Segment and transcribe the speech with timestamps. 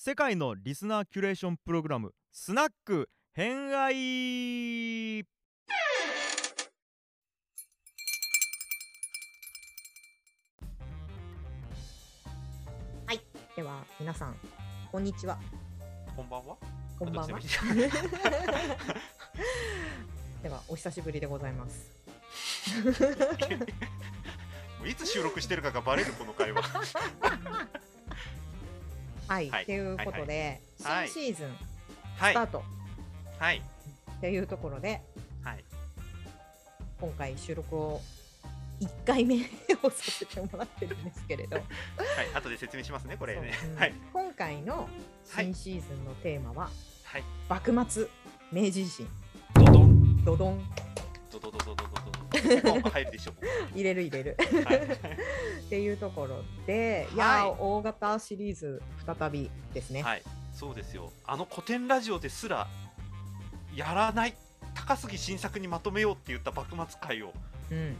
[0.00, 5.24] 世界のリスナーキュレーションプログラムスナック偏愛
[13.06, 13.20] はい、
[13.56, 14.36] では皆さん
[14.92, 15.36] こんにちは。
[16.14, 16.56] こんばんは。
[16.96, 17.40] こんばんは
[20.44, 21.90] ではお久しぶりでございます。
[24.78, 26.62] もういつ収録してるかがバレるこの会話。
[29.28, 31.48] はい、っていうことで、新シーズン
[32.16, 32.64] スタート、
[33.38, 35.02] はい、っていうところで、
[35.44, 35.64] はい、
[37.00, 38.00] 今回収録を
[38.80, 39.36] 1回目
[39.82, 41.66] をさせてもらってるんですけれど、はい、
[42.34, 44.88] 後で説明しますねこれね、はい、今回の
[45.24, 46.70] 新シーズンのテーマは、
[47.04, 48.08] はい、幕末
[48.50, 49.06] 明治維新。
[49.54, 50.24] ドドン。
[50.24, 50.72] ドドン。
[51.30, 52.17] ドドドドドドド。
[52.90, 53.32] 入るでしょ。
[53.32, 53.38] こ
[53.74, 60.02] 入れる入れるこはいっていうところで、いやー、はい大型シリーズ再びですね。
[60.02, 60.22] はい。
[60.52, 61.12] そうですよ。
[61.26, 62.66] あの古典ラジオですら
[63.74, 64.34] やらない
[64.74, 67.32] 高杉新作にまとめようって言った幕末会を
[67.70, 67.96] うん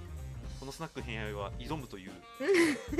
[0.58, 2.12] このスナック偏愛は挑むという。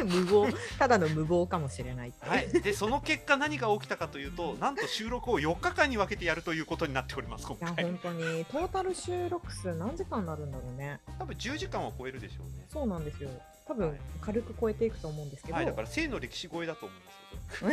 [0.04, 0.52] 無謀。
[0.78, 2.48] ただの無謀かもしれないはい。
[2.48, 7.84] でその結果何が起きたかというと、なんと収録を4日間に分けてやるということになっております今いや回。
[7.84, 8.44] 本当に。
[8.44, 11.00] トータル収録数何時間になるんだろうね。
[11.18, 12.64] 多分10時間は超えるでしょうね。
[12.68, 13.30] そうなんですよ。
[13.66, 13.98] 多分はい。
[14.20, 17.70] 軽く超えていくと思うんですけど、はい、だから性の歴史超えだと思いますよ。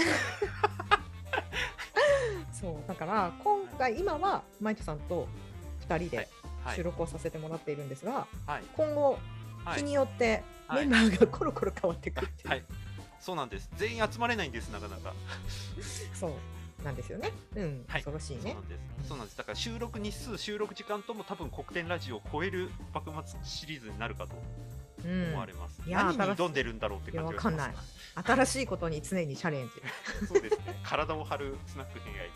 [2.53, 2.75] そう。
[2.87, 5.27] だから今回今はマイトさんと
[5.87, 6.27] 2人で
[6.63, 6.75] はい。
[6.77, 8.63] 収録をさせてもらっているんですが、はい。
[8.75, 9.34] 今後はい
[9.73, 12.63] 日によってはいメンバーがコロコロ変わってくるっていう、はい、
[13.19, 13.69] そうなんです。
[13.77, 15.13] 全員集まれないんです、なかなか。
[16.13, 19.07] そうなんですよねうん、はい恐ろしいねそうなんです。
[19.07, 19.37] そうなんです。
[19.37, 24.33] だから収録日数、収録時間とも多分国典ラジオを超える幕末シリーズになるかと
[25.03, 25.81] うん思われます。
[25.85, 27.55] いやー何に挑んでるんだろうって感じがします。
[27.55, 27.63] いや
[28.15, 30.79] わかん新しいことに常にチャレンジそうですね。
[30.83, 32.29] 体を張るスナック偏愛。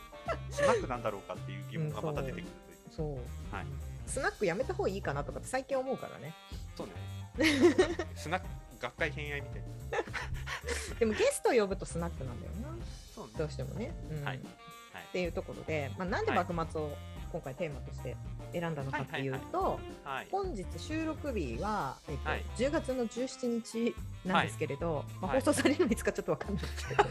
[0.51, 2.77] スナックなんだろうかっていう疑問がまた出てくるという。
[2.95, 3.03] そ
[3.51, 3.65] う、はい
[4.07, 6.33] スナックやめた方がいいかなとかって最近思うからね
[6.75, 6.93] そうね。
[8.15, 8.47] スナック
[8.79, 9.67] 学会偏愛みたいな。
[10.99, 12.85] でもゲスト呼ぶとスナックなんだよな。
[13.13, 13.33] そうね。
[13.37, 14.23] どうしてもね、うん。
[14.23, 14.37] はい。
[14.37, 16.45] っていうところで、まあ、なんではい。
[16.53, 16.97] 幕末を
[17.31, 18.15] 今回テーマとして
[18.53, 20.27] 選んだのかっていうと、はい。
[20.31, 22.43] 本日収録日は、えっとはい。
[22.57, 23.95] 10月の17日
[24.25, 25.39] なんですけれど、まあ、はい。
[25.41, 27.03] 放送されるのいつかちょっとわかんないですけど、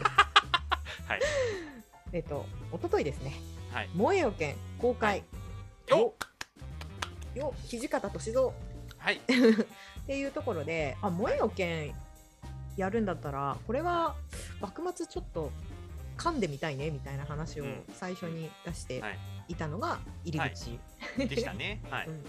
[1.07, 1.21] はい。
[2.11, 3.33] えっと一昨日ですね。
[3.71, 3.89] はい。
[3.93, 5.23] 「燃えよ剣」公開、
[5.87, 6.13] よ
[7.35, 8.51] よ土方歳三
[8.99, 9.15] はい。
[9.25, 11.93] っていうところで「あ燃えよ剣」
[12.77, 14.15] やるんだったらこれは
[14.61, 15.51] 幕末ちょっと
[16.17, 19.19] 噛んでみたいねみたいな話をうん最初に出してはい。
[19.49, 20.79] いたのが入り口、
[21.17, 21.81] でしたね。
[21.89, 22.05] はい。
[22.07, 22.23] うん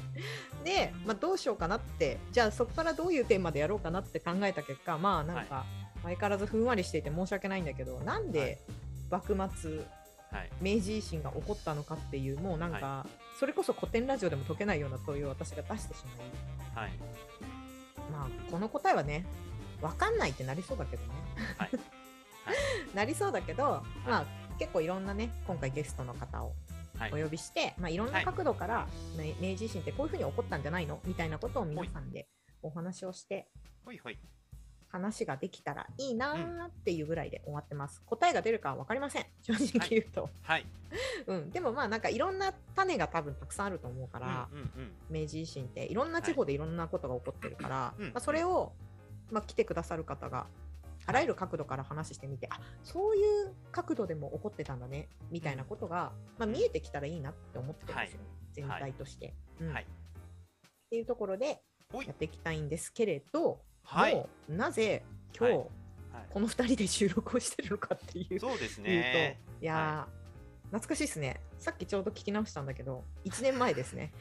[0.65, 5.65] で、まあ、どうしようかなってじゃあそこからどういうテーマでやろうかなって考えた結果まあなんか
[6.03, 8.61] 相変わらずふんわりしていて申し訳ないんだけどなんはいで
[9.11, 9.87] 幕末
[10.31, 10.51] はい。
[10.61, 13.07] 明治維新が起こったのかっていうもうなんか、
[13.41, 16.05] それこそ古典ラジオでも解けないような問いを私が出してし
[16.77, 16.93] まいはい。
[18.13, 19.25] まあこの答えはね
[19.81, 21.09] 分かんないってなりそうだけどね、
[21.57, 21.71] はい。
[22.95, 24.27] なりそうだけど、まあ
[24.59, 26.53] 結構いろんなね今回ゲストの方を
[26.99, 27.17] はいお。
[27.17, 28.87] 呼びして、いまあ、いろんな角度から、
[29.17, 31.01] ね明治維新ってこういうふうに起こったんじゃないの？
[31.07, 32.29] みたいなことを皆さんで
[32.61, 33.49] お話をして
[33.87, 34.19] ほいほい。
[34.91, 39.27] 話ができたらいいなーっていうぐらいで終わってます、答えが出るかは分かりません。
[39.43, 40.67] 正直言うと、はい。
[41.27, 44.93] うん、でもまあなんかいろんな種が多分たくさんあると思うから、うんうんうん。
[45.09, 48.73] 明治維新っていろんな地方でいろんなことが起こってるから、うんまあ、それを、
[49.31, 50.47] まあ、来てくださる方が
[51.07, 58.21] あらゆる角度から話してみて、あそういう角度でも起こってたんだねみたいなことが、まあ、見えてきたらいいなって思ってるんですよ、
[58.53, 59.73] 全体として、うん。
[59.73, 59.85] はい。
[59.85, 59.87] っ
[60.91, 61.63] ていうところで
[61.95, 64.27] やっていきたいんですけれど、はい。
[64.49, 65.03] なぜ
[65.37, 65.67] 今日、はい
[66.31, 69.41] この2人で収録をしてるのかっていうそうですね。
[69.61, 74.13] いやー、懐かしいですねさっきちょうど聞き直したんだけど1年前ですね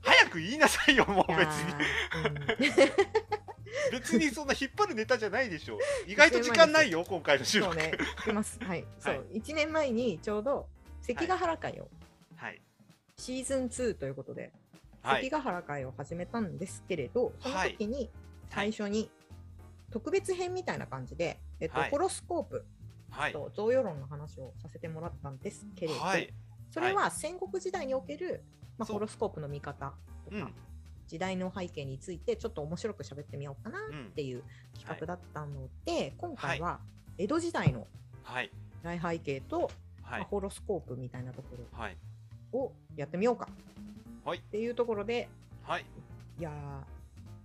[0.00, 1.72] 早く言いなさいよ、もう別に。
[1.72, 2.34] ーうん
[3.90, 5.78] 別にそんな引っ張るネタじゃないでしょ。
[6.06, 7.74] 意外と時間ないよ、今回の収録。
[7.74, 8.58] そうね、聞きます。
[8.62, 10.68] はい、 そう、はい1年前にちょうど
[11.00, 11.88] 関ヶ原会を、
[12.36, 12.60] はい。
[13.16, 14.52] シーズン2ということで、はい。
[15.02, 18.10] 関ヶ原会を始めたんですけれど、そのはい時に
[18.50, 19.10] 最初に
[19.90, 22.64] 特別編みたいな感じで、えっとはいホロスコープ
[23.12, 23.32] はい。
[23.32, 26.32] と贈与論の話をさせてもらったんですけれど、はい。
[26.70, 28.42] それは戦国時代における、
[28.78, 29.92] まホロスコープの見方
[30.24, 30.54] とか、うん。
[31.06, 34.42] 時代の背景についてちょっと面白く喋ってみようかなっていう
[34.74, 36.80] 企画だったので、今回は
[37.18, 37.86] 江戸時代の
[38.22, 38.50] はい。
[38.82, 39.70] 大背景と、
[40.02, 40.24] ま。
[40.24, 41.96] ホロスコープみたいなところはい。
[42.52, 43.48] をやってみようか
[44.24, 44.38] はい。
[44.38, 45.28] っていうところで
[45.64, 45.84] はい。
[46.38, 46.50] いや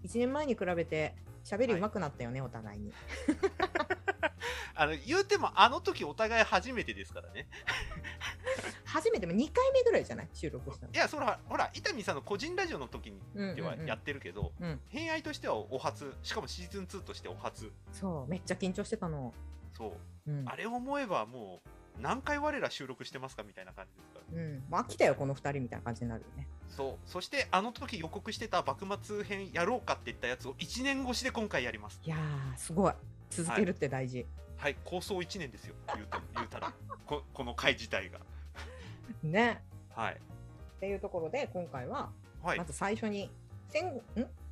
[0.04, 1.14] ー1年前に比べて
[1.44, 2.92] 喋り上手くなったよね、お互いに。
[4.80, 7.48] あの言うてもあの時お互い初めてですからね。
[8.86, 10.28] 初めても2回目ぐらいじゃない？
[10.34, 10.94] 収録したの。
[10.94, 13.56] いやそれはほら伊丹さんの個人ラジオの時にうんうんうん。
[13.56, 14.80] ではやってるけど、うん。
[14.90, 17.72] 偏愛としてはお初しかもシーズン2としてお初。
[17.92, 19.34] そうめっちゃ緊張してたの、
[19.76, 19.96] そ
[20.28, 20.32] う。
[20.32, 20.48] うん。
[20.48, 21.70] あれを思えばもう
[22.02, 26.48] 何回我ら収録してますかみたいな感じですからうん、もう飽きたよこの2人みたいな感じになるよね。
[26.70, 27.10] そう。
[27.10, 32.00] そしてあの時予告してた幕末編やろうかって言ったやつを1年越しで今回やります。
[32.04, 32.94] いやーすごい。
[33.30, 34.26] 続けるって大事、
[34.58, 34.76] はい。
[34.84, 35.76] 構想1年ですよ。
[35.96, 36.74] 言うても 言うたら。
[37.06, 38.20] ここの回自体が。
[39.24, 39.64] ね。
[39.96, 40.16] はい。
[40.16, 42.12] っていうところで今回は
[42.44, 42.58] はい。
[42.58, 43.32] まず最初に
[43.70, 44.02] 戦ん？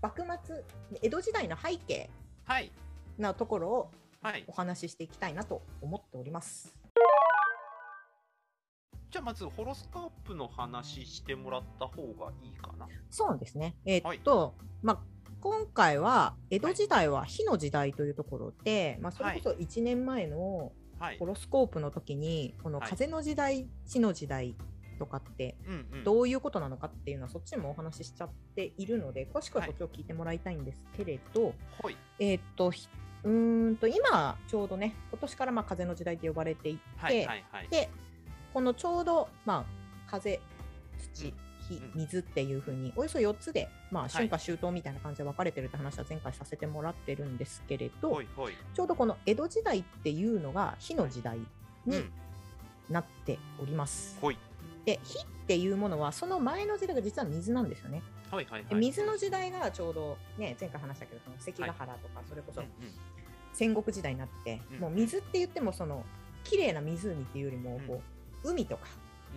[0.01, 0.63] 幕末
[1.01, 2.09] 江戸時代の背景
[2.45, 2.71] はい。
[3.17, 4.43] なところをはい。
[4.47, 6.84] お話ししていきたいなと思っております。
[9.15, 12.85] じゃあまずホロスコープの話してもらった方がいいかな。
[13.09, 13.77] そうですね。
[13.85, 14.99] えーっと、まあ
[15.39, 21.17] 今回は江戸時代は火の時代というところで、まあ、それこそ1年前のはい。
[21.17, 22.89] ホロスコープの時に、このはい。
[22.89, 24.53] 風の時代、火の時代
[24.99, 25.55] とかって
[26.03, 31.95] どういうことなのかっていうのはそっちもお話ししちゃっているので詳しくはそっちを聞いてもらいたいんですけれど、ほい。
[32.19, 32.89] えーっとひ
[33.23, 37.67] うーんと今ちょうどね今年からまあ風の時代と呼ばれていて、はいはいはい。
[37.69, 37.89] で
[38.55, 39.65] このちょうど、ま
[40.07, 40.39] あ、風
[41.13, 41.33] 土うん
[41.67, 48.27] 火うん水っていうふうにおよそ4つで、まあ、い春夏秋冬みたいな感じで分かれてるって話は前回させてもらってるんですけれど、ほい
[48.73, 51.37] ちょうどこの江戸時代っていうのが火の時代
[51.85, 52.11] にうん
[52.89, 54.17] なっております。
[54.21, 54.37] ほい。
[54.85, 58.03] で火っていうものはその前の時代が実は水なんですよね。
[58.31, 58.69] はいはいはい。
[58.69, 62.63] で水の時代がちょうど、ね、前回話したけどその関ヶ原とか、それこそ
[63.51, 66.05] 戦国時代になって、うんもう水って言ってもその
[66.45, 68.14] 綺麗な湖っていうよりもこう、
[68.45, 68.87] 海とか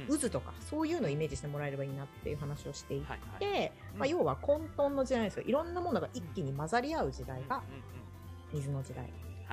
[0.08, 0.18] うん。
[0.18, 3.72] 渦とかそういうのをイメージしてもらえればいいなっていう話をしていて、はいはい。
[3.94, 3.98] うん。
[3.98, 5.44] まあ、要は混沌の時代ですよ。
[5.46, 7.82] いろんなものが一気に混ざり合う時代がうんうん
[8.52, 9.12] 水の時代、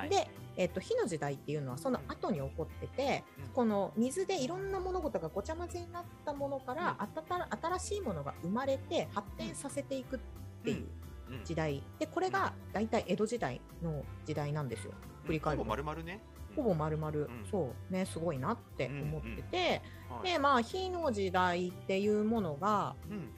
[0.10, 3.50] で、えっと火の時代っていうのはその後に起こっててうん。
[3.50, 10.20] この水でいろんな物事がごちゃ混ぜになったものから、あたた新しいものが生まれて発展させていくっ
[10.64, 10.88] ていう
[11.30, 11.44] うん。
[11.44, 11.82] 時代。
[12.00, 14.94] でこれが大体江戸時代の時代なんですよ。
[15.26, 15.66] 振り返ると。
[15.66, 16.22] 丸々ね
[16.56, 17.28] ほぼ丸々、ん。
[17.50, 20.34] そうねすごいなって思ってて、はい。
[20.34, 23.30] でまあ火の時代っていうものがうん。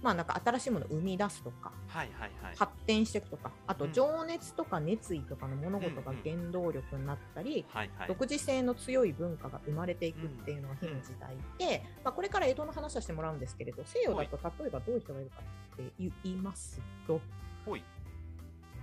[0.00, 2.56] まあなんか新しいものを生み出すとかはいはいはい。
[2.56, 3.92] 発展していくとかあとうん。
[3.92, 8.08] 情熱とか熱意とかの物事が原動力になったり、はいはい。
[8.08, 15.36] 独自性の強い文化が生まれていくっていうのが火の時代で、まあ、これから江戸の話はしてもらうんですけれど西洋だと例えばどういう人がいるか
[15.74, 17.20] って言いますと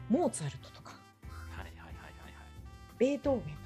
[0.10, 0.94] モーツァルトとか
[2.98, 3.65] ベートーベンと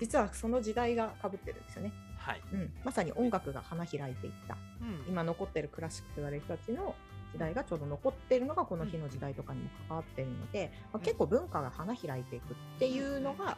[0.00, 2.42] 実はその時代がかぶってるんですよね、はい。
[2.52, 4.56] うん、まさに音楽が花開いていった。
[4.80, 5.04] うん。
[5.08, 6.94] 今残ってるクラシックと言われる人たちの
[7.32, 13.56] 時代がちょうど残っているのがこの日の時代とかにも関わっているので、まあ、結構文化が花開いていくっていうのが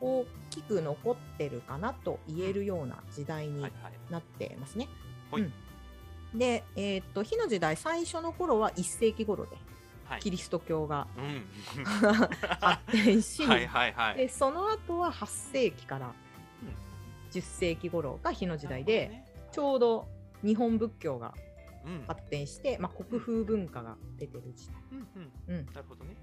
[0.00, 3.62] 大きく残ってるかなと言えるような時代に
[4.10, 4.88] なってますね。
[5.30, 5.42] はい。
[5.42, 6.38] うん。
[6.38, 9.69] で、えーっと火の時代最初の頃は1世紀頃ではい
[10.18, 11.84] キリスト教がうん。
[11.84, 14.16] 発展し、はいはいはい。
[14.16, 16.12] でその後は8世紀から
[17.30, 19.22] 10世紀頃が火の時代で、
[19.52, 20.08] ちょうど
[20.42, 21.34] 日本仏教が
[21.84, 22.04] うん。
[22.06, 24.76] 発展して、まあ、国風文化が出てる時代。
[24.92, 25.08] うん
[25.48, 25.56] うん。
[25.56, 25.66] うん。
[25.66, 26.14] なるほどね。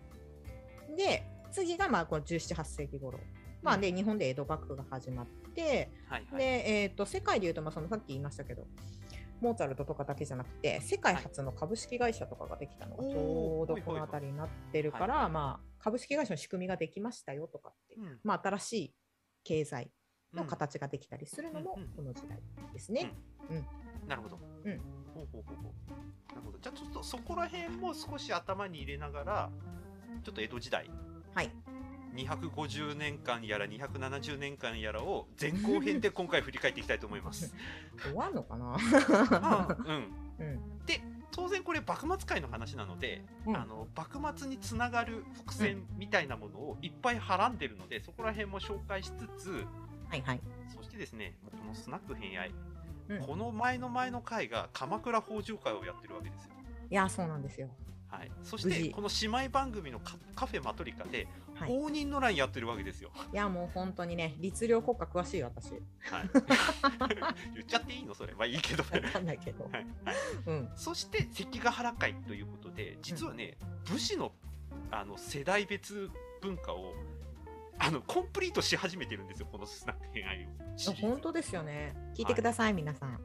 [0.95, 3.19] で次がまあこの17、8世紀頃、
[3.63, 5.25] まあ、で日本で江戸幕府が始まっ
[5.55, 6.39] て、はいはい。
[6.39, 8.67] でえー、と世界でいうとまあそのさっき言いましたけど
[9.41, 18.19] モーツァルトとかだけじゃなくて世界初の株式会社とかができたのがちょうどこの辺りになってるから、まあ、株式会社の仕組みができましたよとかって、うん。
[18.23, 18.93] まあ、新しい
[19.43, 19.91] 経済
[20.33, 21.83] のうん形ができたりするのもうん。
[21.83, 21.89] うん。
[21.89, 22.39] この時代
[22.73, 23.13] ですね。
[24.07, 24.39] なるほど。
[24.65, 24.77] うん。
[25.13, 26.33] ほうほうほうほう。
[26.33, 26.59] なるほど。
[26.59, 29.49] じゃあちょっとそこら辺も少し頭に入れながら、
[30.23, 30.89] ちょっと江戸時代、
[31.33, 31.51] はい、
[32.15, 37.53] 250年間やら270年間やらを前後編で今回振り返っていきたいと思います。
[38.01, 38.77] 終わんのかな、
[39.31, 40.13] あうん。
[40.39, 49.65] うんで、当然これ幕末界の話なので、うんあの幕末につながる伏線みたいなものをいっぱいはらんでるので、そこら辺も紹介しつつ、
[50.09, 50.41] はいはい。
[50.73, 56.51] そしてですね、このスナック偏愛、うんこの前の前の回が鎌倉北条会をやってるわけですよ。
[56.89, 57.69] いやそうなんですよ。
[58.09, 61.27] はい、そしてこの姉妹番組のカカフェマトリカで
[61.59, 63.11] はい、応仁の乱やってるわけですよ。
[63.33, 65.71] いやもう本当にね律令国家詳しいよ私。
[65.71, 66.29] はい、
[67.55, 68.13] 言っちゃっていいの？
[68.13, 68.35] それ。
[68.35, 68.83] まあいいけど。
[68.83, 69.63] わかんないけど。
[69.63, 69.73] はい。
[69.73, 69.85] はい。
[70.45, 70.69] うん。
[70.75, 74.33] そして関ヶ原会ということで実はね、武士の
[74.91, 76.11] あの世代別
[76.41, 76.93] 文化を
[77.79, 80.93] あのコンプリートし始めてるんですよこのスナック偏愛を。
[81.01, 81.95] 本当ですよね。
[82.15, 83.19] 聞いてください、皆さん。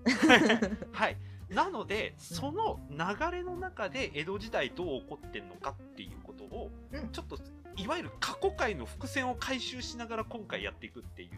[0.91, 1.17] はい
[1.54, 2.99] なのでその流
[3.30, 7.38] れの中で江戸時代どう起こってんのかっていうことをうんちょっと
[7.76, 11.30] いわゆる過去回の伏線を回収しながら今回やっていくってい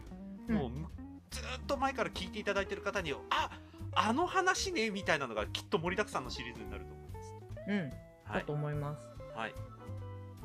[0.49, 0.87] う、もうむ
[1.31, 3.49] ずーっと前から聞いていただいてる方にあ
[3.93, 7.35] あの話ねみたいなのがきっと盛りだくさんのシリーズになると思います。
[7.67, 7.91] うん、はい
[8.39, 9.01] だと思います。
[9.33, 9.53] はい、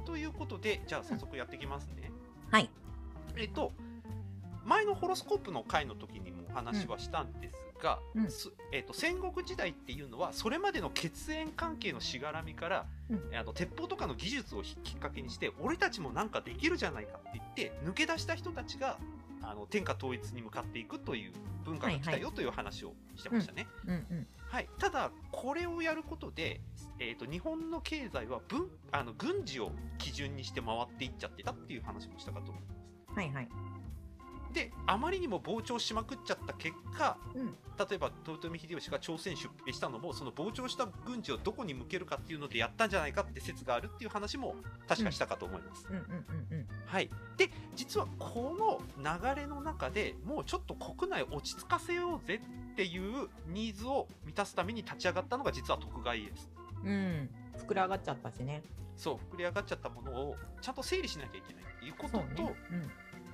[0.05, 2.13] ということでじゃあ早速やっていきますね。
[2.51, 2.71] はい。
[3.37, 3.73] えっと
[4.65, 8.31] 前のホロスコープの回の時にもお話はしたんですが、うん。
[8.31, 13.37] すえっと戦国時代っていうのはそれまでの血縁関係のしがらみから、うん。
[13.37, 18.99] あの鉄砲とかの技術をきっかけにして俺たちもなんかできるじゃないかって言って抜け出した人たちが
[19.43, 21.33] あの天下統一に向かっていくという
[21.65, 23.67] 文化が来たよという話をしてましたね。
[24.51, 26.61] はい、ただ、これをやることで、
[26.99, 33.17] えー、と日本の経済は文あの軍事を基準にして回っていっちゃってたっていう話もしたかと思います。
[33.17, 33.49] はいはい。
[34.53, 37.57] で、あまりにも膨張しまくっちゃった結果、うん
[37.89, 44.55] 例えば豊臣秀吉が朝鮮出兵したのも、その膨張した軍事をどこに向けるかっていうのでやったんじゃないかって説があるっていう話も
[44.87, 45.87] 確かしたかと思います。
[45.89, 46.67] うんうんうんうん。
[46.85, 52.43] はい、で実はこの流れの中でもうちょっと国内落ち着かせようぜ
[52.73, 56.49] っていうニーズを満たすために立ち上がったのが実は徳川家康
[56.85, 57.31] うん。
[57.67, 58.63] 膨れ上がっちゃったしね。
[58.95, 62.91] そう膨れ上がっちゃったものをちゃんと整理しなきゃいけないっていうこととそうね。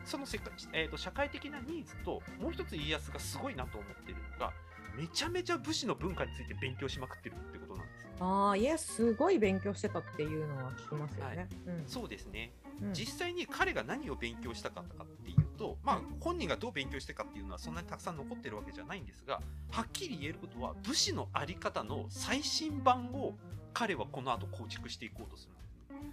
[0.07, 4.53] そのせか、えー、と社会的なニーズともう一つ家康がすごいなと思ってるのが
[4.97, 8.09] めちゃめちゃ武士の文化について勉強しまくってるってことなんですよ。
[8.21, 11.49] ああ、いや、すごい勉強してたっていうのは聞きますよね。
[11.67, 23.35] うんそうですねうん実際に彼が何を勉強したかったかっていうと、まあ、本人がどう勉強してかっていうのはそんなにたくさん残ってるわけじゃないんですがはっきり言えることは武士の在り方の最新版を
[23.73, 25.53] 彼はこの後構築していこうとする。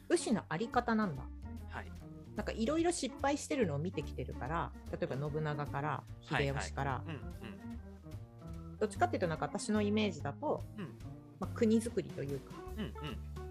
[0.09, 1.23] 武士のあり方なんだ。
[1.69, 1.91] はい、
[2.35, 7.19] なんかいろいろ失敗してるのを見てきてるから、例えば信長から秀吉から、うんうん。
[8.79, 10.85] どっちかっていうとなんか私のイメージだと、うん。
[11.39, 12.93] まあ、国づくりというかうんうん。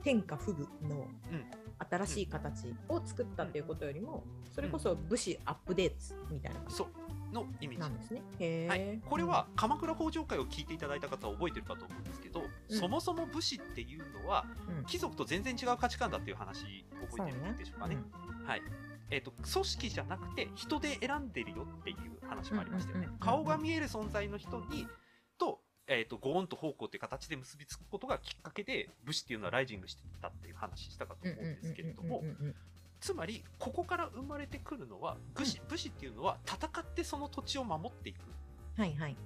[0.02, 1.44] 天下不武のうん。
[1.90, 4.22] 新しい形を作ったっていうことよりも
[4.54, 7.34] それこそ武士アップデートみたいな感そう。
[7.34, 7.76] のイメージ。
[7.76, 8.22] じなんですね。
[8.38, 8.80] へはい。
[8.80, 12.78] え、これは鎌倉北条会を聞いていただいた方は覚えてるかと思うんですけど、うん。
[12.78, 14.44] そもそも武士っていうのは
[14.78, 14.84] うん。
[14.84, 17.96] 貴族と全然違う価値観だっていう話覚えてるでしょうかね。
[18.46, 18.62] はい。
[19.10, 21.96] えー、と組織じゃなくて人で選んでるよっていう
[22.26, 23.08] 話もありましたよね。
[23.20, 24.88] 顔が見える存在の人に
[25.38, 32.22] と,、えー、とご恩と奉公っていう形で結びつくことがきっかけで武士っていうのはライジングしてたっていう話したかとうん思うんですけれども
[33.00, 38.20] つまりここから生まれてくるのは武士,、武士っていうのは戦ってその土地を守っていく。
[38.78, 39.16] はいはい。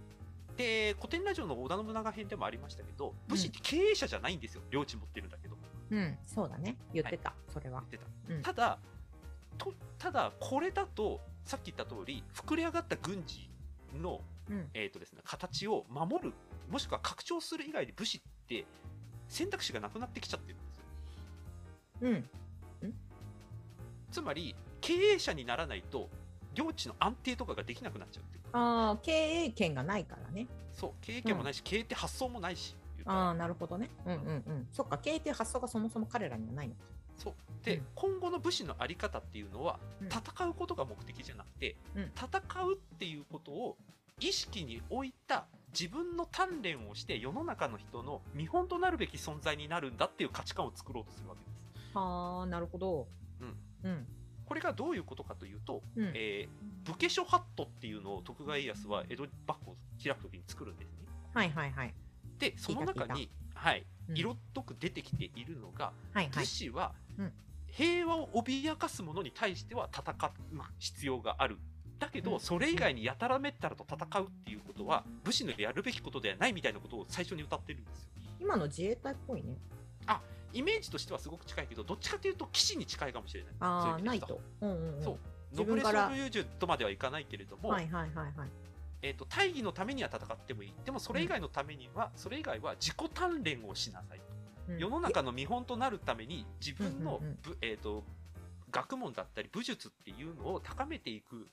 [0.56, 4.62] で古典ラジオの織田信長編でもありましたけど武士って経営者じゃないんですよ。
[4.70, 5.56] 領地持ってるんだけど
[5.90, 6.76] うん、そうだね。
[6.92, 7.84] 言ってた、それは。
[7.90, 8.42] 言ってうん。
[8.42, 8.78] たただ
[9.56, 13.48] とただこれだとさっき言った通り膨れ上がった軍事
[14.00, 14.20] の、
[14.50, 16.32] うん、えーとですね、形を守る
[16.70, 18.66] もしくは拡張する以外で武士って
[19.28, 20.84] 選択肢がなくなってきちゃってるんですよ
[22.82, 22.94] うん、
[24.10, 26.10] つまり経営者にならないと
[26.54, 30.46] 領地の安定とかができなくなっちゃうってああ、経営権がないからね。
[30.72, 33.90] そう経営権もないし、経営って発想もないしああ、なるほどね。
[34.04, 34.68] うんうんうん。
[34.72, 36.80] そっか、経営っていう発想がそもそも彼らにはないのか。
[37.16, 43.76] そうで、うん今後の武士の在り方っていうのは、うん戦うことが目的じゃなくて、うん戦うっていうことを
[44.20, 45.46] 意識に置いた
[45.78, 51.96] 自分の鍛錬をして世の中の人の見本となるべき存在になるんだっていう価値観を作ろうとするわけです。
[51.96, 53.08] はあ、なるほど。
[53.40, 54.06] うんうん。
[54.46, 56.12] これがどういうことかというと、うん。
[56.14, 60.98] えー武家諸法度っていうのを徳川家康は江戸幕府を開くときに作るんですね。
[61.34, 61.94] はいはいはい。
[62.38, 66.46] でその中に、はい、うん色っとく出てきているのが、武はいはい。
[66.46, 67.32] 士はうん
[67.68, 71.58] 平和を脅かす者に対しては戦う必要がある。
[71.98, 78.08] だけど、うんそれ以外にやたらめったらと戦うっていうことは武士のやるべきことではないみたいなことを最初に歌ってるんですよ。
[78.40, 79.56] 今の自衛隊っぽいね。
[80.52, 83.52] イメージとしてはすごく近いけどどっちかというと騎士に近いかもしれない。
[83.60, 84.40] ああ、ないと。
[84.62, 85.02] うんうんうん。
[85.02, 85.18] そう
[85.52, 88.48] 自ノブレス・オブ・ユージュとまではいかないけれども、はいはいはいはい。
[89.02, 90.74] えー、と大義のためには戦ってもいい。
[90.84, 94.24] でもそれ以外のためには、それ以外は自己鍛錬をしなさいと、
[94.72, 94.78] うん。
[94.78, 97.20] 世の中の見本となるために自分の
[97.60, 98.04] えー、と
[98.70, 101.46] 学問だったり武術っていうのを高めていく。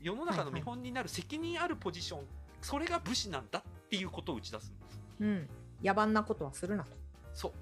[0.00, 2.20] 世の中の見本になる責任あるポジション、
[2.62, 5.00] それが武士なんだっていうことを打ち出すんです。
[5.20, 5.48] うん。
[5.82, 6.92] 野蛮なことはするなと。
[7.34, 7.52] そう。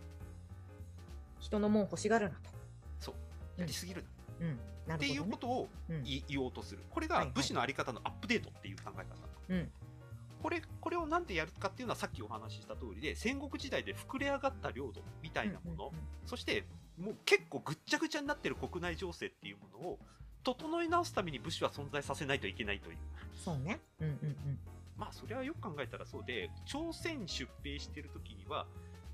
[1.40, 2.50] 人のもん欲しがるなと。
[3.00, 3.14] そう。
[3.56, 3.60] うん。
[3.60, 4.04] やりすぎる
[4.40, 4.58] な、うん。
[4.86, 5.24] なっていう。
[5.24, 9.04] ことをうん言い言おうとするこれが武士の在り方のアップデートっていう考え方、
[9.48, 9.70] うん。
[10.42, 15.92] これこれをなんでやるかっていうのはさっきお話しした通りで戦国時代で膨れ上がった領土みたいなもの、
[16.24, 16.64] そして
[16.98, 19.98] もう結構ぐっちゃぐちゃになってる国内情勢っていうものを
[20.44, 22.96] 整い直すために武士は存在させないといけないという
[23.36, 23.80] そうね。
[24.00, 24.58] うんうんうん。
[24.96, 28.66] まあそれはよく考えたらそうで朝鮮出兵してる時には、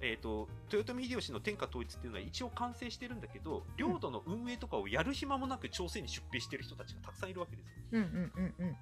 [0.02, 8.76] えー、と豊臣秀吉の天下統一っていうのは一応完成してるんだけど領土の運営とかをやる暇もなく朝鮮に出兵してる人たちがたくさんいるわけですようんうんうんうん。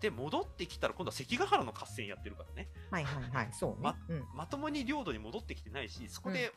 [0.00, 3.48] で戻ってきたら今度は関ヶ原の合戦やってるからねはいはいはい。
[3.52, 3.96] そうねま。
[4.08, 6.52] うんまともに領土に戻ってきてないしそこで、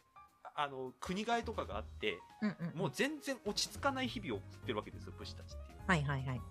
[0.56, 2.80] あの国替えとかがあってうんうん。
[2.80, 6.42] もう全然落ち着かない日々を送ってるわけですよ武士たちっていうはいはいはい。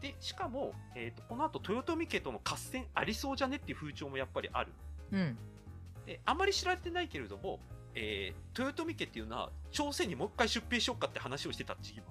[0.00, 4.72] でしかも、えー、とこの後豊臣家との合戦ありそうじゃねっていう風潮もやっぱりある
[5.12, 5.38] うん。
[6.06, 7.60] であまり知られてないけれども、
[7.94, 12.06] えー豊臣家っていうのは朝鮮にもう一回出兵しようかって話をしてた時期も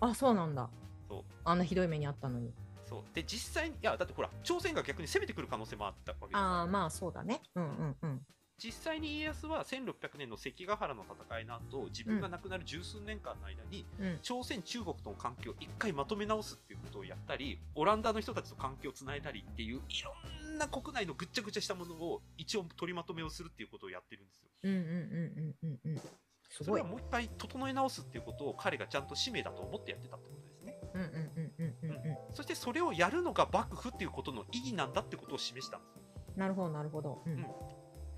[0.00, 0.68] あるあ、そうなんだ。
[1.08, 2.52] そうあんなひどい目にあったのに。
[2.86, 7.42] そうで実際にいやだってほら朝鮮が逆に攻めてくる可能性もあったわけですよああ、まあそうだね。
[7.54, 8.26] うんうんうん。
[8.62, 20.12] 実際に家康は1600年の関ヶ原の戦いの後自分が亡くなる十数年間の間に、うん朝鮮中国との関係を一回まとめ直すっていうことをやったりオランダの人たちと関係をつないだりっていういろ
[20.48, 25.98] んな国内のぐっちゃぐちゃしたものを一応取りまとめをするっていうことをやってるんですようんうんうんうんうんうん。
[25.98, 26.74] すそ。
[26.74, 36.38] れはもう一回整え直すっていうことを彼がちゃんと使命だと思ってやってたってことですねうんうんうんうんうんうそしてそれをやるのが幕府っていうことの意義なんだってことを示したんです。
[36.38, 37.22] なるほどなるほど。
[37.26, 37.46] うんうん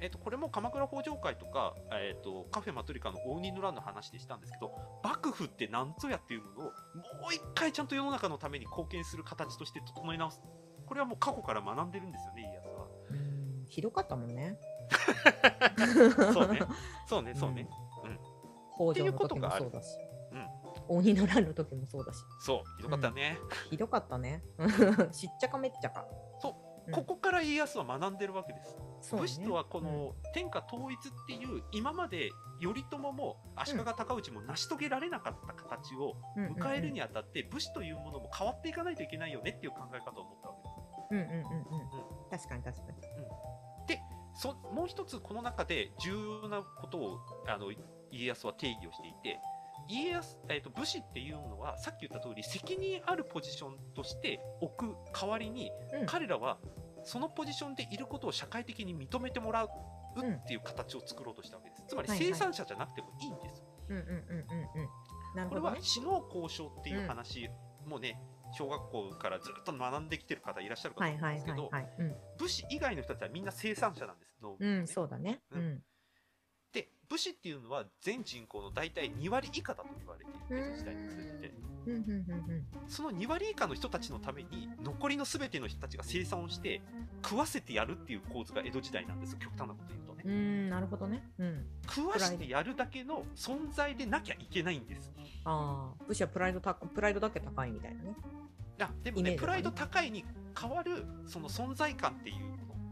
[0.01, 6.71] えっとこれも鎌倉北条会とか、えっとカフェマトリカの応仁の乱の話でしたんですけど幕府って何ぞやっていうものをも
[7.31, 10.41] う一回ちゃんと世の中のために貢献する形として整え直す
[10.87, 13.29] これはもう過去から学んでるんですよね家康はうん
[13.69, 14.59] ひどかったもんね。
[16.33, 16.61] そうね
[17.07, 17.69] そうねそうね、
[18.75, 19.99] 北条の時もそうだし。
[20.33, 20.49] うん
[20.91, 22.25] 鬼の乱の時もそうだし。
[22.41, 23.39] そうひどかったね、
[23.69, 24.43] ひどかったね。
[25.13, 26.07] しっちゃかめっちゃか。
[26.93, 29.17] ここから家康は学んでるわけです。
[29.17, 32.31] 武士とはこの天下統一っていう今まで
[32.61, 40.79] 頼朝も足利尊氏も成し遂げられなかった形を迎えるにあたって武士というものも変わっていかないといけないよねっていう考え方を持ったわけです。
[41.11, 42.31] うんうんうんうん。
[42.31, 43.19] 確かに確かに。
[44.39, 47.19] そもう一つこの中で重要なことを
[47.49, 47.73] あの
[48.13, 49.41] 家康は定義をしていて
[49.89, 56.07] 家康、えー、と武士っていうのはさっき言った通り責任あるポジションとして置く代わりに、うん。
[56.07, 56.59] 彼らは
[57.05, 59.69] そのポジションでいることを社会的に認めてもらう
[60.17, 61.85] うんっていう形を作ろうとしたわけです。
[61.89, 65.61] つまり生産者じゃなくてもいいんです、これ。
[65.61, 67.49] は知能交渉っていう話、
[67.87, 68.21] もうね
[68.53, 71.71] 小学校からずっと学んできてる方いらっしゃるかと思うんですけど
[72.39, 74.79] 武士以外の人たちはみんな生産者なんです脳みそね。
[74.79, 75.41] うん、そうだね。
[75.53, 75.65] ううん。
[75.75, 75.83] ん。
[76.73, 81.55] で武士っていうのは全人口の大体2割以下だと言われている江戸時代に通じて
[82.89, 86.81] その2割以下の人たちのために残りの全ての人たちが生産をして
[87.23, 89.39] 食わせてやるっていう構図が江戸時代なんですよ。
[89.41, 90.23] 極端なこと言うとね。
[90.25, 90.33] うん。
[90.33, 91.23] うん、なるほどね。
[91.39, 91.67] うん。
[91.89, 95.13] 食わしてやるだけの存在でなきゃいけないんです。
[95.45, 98.15] ああ、武士はプライドたプライドだけ高いみたいなね。
[98.81, 99.37] あでもねね。
[99.37, 100.25] プライド高いに
[100.59, 102.37] 変わるその存在感っていう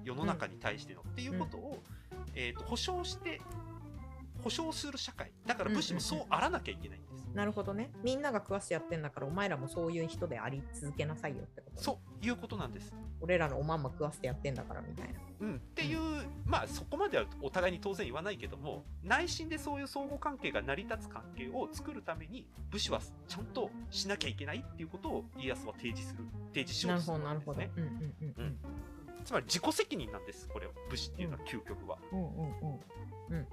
[0.04, 1.82] 世の中に対しての、っていうことを、
[2.34, 3.40] えー、と保証して
[4.42, 5.32] 保証する社会。
[5.46, 7.00] だから武士もそうあらなきゃいけない
[7.36, 7.90] なるほどね。
[8.02, 11.82] みんなが食わしてやってんだから、お前らもそういう人であり続けなさいよってこと、ね。
[11.82, 15.20] そういうことなんです俺らのおまんま食わせてやってんだからみたいな。
[15.40, 15.98] うん、っていう、
[16.46, 27.60] まあそこまではお互いに当然言わないけども内心でそういう相互関係が成り立つ関係を作るために武士はちゃんとしなきゃいけないっていうことを家康は提示する提示しようとすなるほど、なるほど。
[27.60, 28.56] るんですねうんうんうんうん。
[29.26, 31.98] つまり自己責任なんですこれは武士っていうのは究極は。
[32.12, 32.80] うんうん
[33.30, 33.46] うん。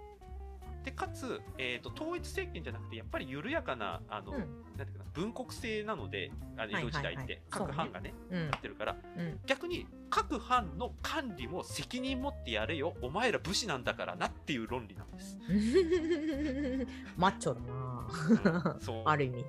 [0.84, 9.40] でかつ、えー、と統一政権じゃなくてやっぱり緩やかなあの、うんなんていうかな分国制なのであの江戸時代って、はいはいはい各藩がねうんやってるからうん。
[9.46, 15.38] 逆に各藩の管理も責任持ってやれよお前ら武士なんだからなっていう論理なんです。
[17.18, 19.46] マッチョだなうんそうある意味。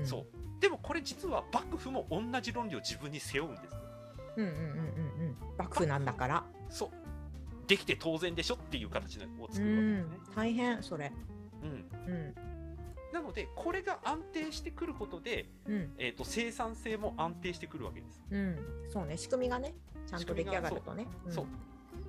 [0.00, 0.26] んそう。
[0.60, 3.76] でもこれ実は幕府も同じ論理を自分に背負うんです。
[4.36, 5.56] うんうんうんうんうん。
[5.58, 6.44] 幕府なんだから。
[6.68, 6.99] そう。
[7.70, 10.16] できて当然でしょっていう形をう作るわけですんね。。
[10.34, 11.12] 大変、それ。
[11.62, 11.70] うん。
[11.70, 12.34] うん。
[13.12, 15.92] なので、これが安定してくることで、うん。
[15.96, 18.24] えっ、と、生産性も安定してくるわけです。
[18.28, 18.58] うん。
[18.88, 19.16] そうね。
[19.16, 21.06] 仕組みがね、ちゃんと出来上がるとね。
[21.28, 21.46] そう。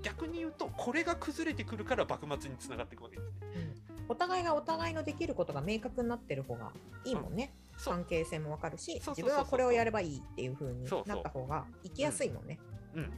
[0.01, 3.35] 逆に言うと、これが崩れてくるから幕末につながっていくわけですね。
[3.55, 6.73] うんお互いがお互いのできることが明確になってる方が
[7.05, 7.53] いいもんね。
[7.77, 7.93] そう。
[7.93, 12.59] 関係性もわかるし、そうそうそうそう自分はこれをやればいいっていう風にそうそうなった方が生きやすいもんね。
[12.93, 13.13] うん。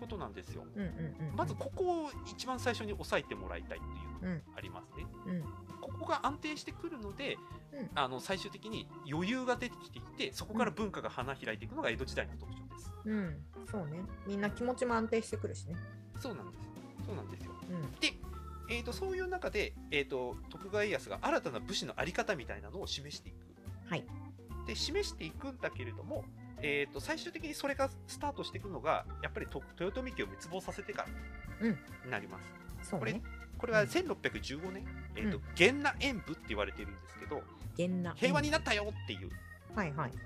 [0.00, 0.64] ことなんですよ。
[0.74, 1.36] うんうんうんうん。
[1.36, 3.86] まず、ここを一番最初に押さえてもらいたいって
[4.26, 5.06] いうのがありますね。
[5.26, 5.42] うん。
[5.80, 12.92] ここが安定してくるので、うんあの最終的に余裕が出てきていてそこから文化が花開いていくのが江戸時代の特徴です。
[13.04, 13.36] うん。
[13.70, 14.02] そうね。
[14.26, 15.76] みんな気持ちも安定してくるしね。
[16.18, 17.06] そうなんです。
[17.06, 17.52] そうなんですよ。
[17.70, 17.92] うん。
[18.00, 18.14] で、
[18.70, 23.36] えー、とそういう中で、えー、と徳川家康が新たな武士の在り方みたいなのを示していく。
[23.88, 24.04] はい。
[24.66, 26.24] で示していくんだけれども、
[26.62, 31.08] えー、と最終的にそれがスタートしていくのがやっぱりと豊臣家を滅亡させてから
[31.68, 32.38] うんになりま
[32.82, 32.90] す。
[32.90, 33.22] そうね。
[33.58, 37.42] これは1615年、えーとうん元那演武って言われているんですけど。
[38.16, 39.30] 平和になったよっていう、
[39.70, 39.76] うん。
[39.76, 40.10] はいはい。
[40.10, 40.16] ま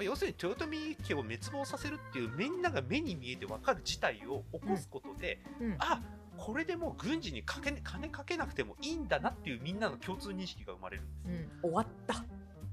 [0.00, 5.76] あ要するに豊臣家を滅亡させるっていうみんなが目に見えて分かる事態を起こすことで、うん。
[5.78, 6.00] あ
[6.36, 11.62] これでもう軍事にかけ金かけなくてもいいんだなっていうみんなの共通認識が生まれるんです。
[11.62, 11.70] うん。
[11.70, 12.24] 終わったっ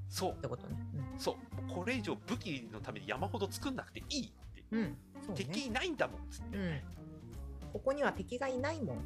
[0.10, 0.76] そうてことね。
[1.18, 4.80] そうもうこれ以上武器のために山ほど作んなくていいって、うん。
[4.80, 4.98] うん。
[5.26, 5.46] そうね。
[5.46, 6.80] 敵いないんだもんっつって、うん。
[7.74, 8.98] ここには敵がいないもん。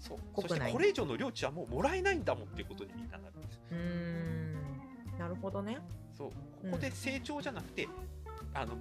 [0.00, 4.54] そうそしてこれ以上の領地はもうもらえないんだもんっていうことにみんななるんですうーん。
[5.18, 5.78] なるほどね。
[6.16, 6.34] そうこ
[6.72, 7.86] こで成長じゃなくて、
[8.54, 8.76] あの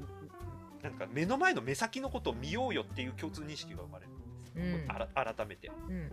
[0.82, 6.10] なんか目の前の目先のことを見ようよっていう共通認識が生まれるんです、うん改めてうんうんうん。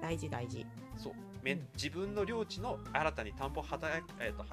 [0.00, 0.66] 大事大事。
[0.96, 1.12] そう
[1.74, 4.46] 自分の領地の新たに田んぼをえーとは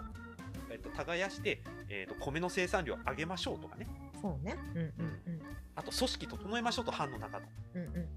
[0.69, 3.87] えーと耕して、えー、と米の生産量を上げましょうとかね
[4.21, 4.57] そうね。
[4.73, 5.41] うんうんうん。
[5.75, 7.45] あと組織整えましょうと藩の中の、
[7.75, 8.07] うんうんうんうん、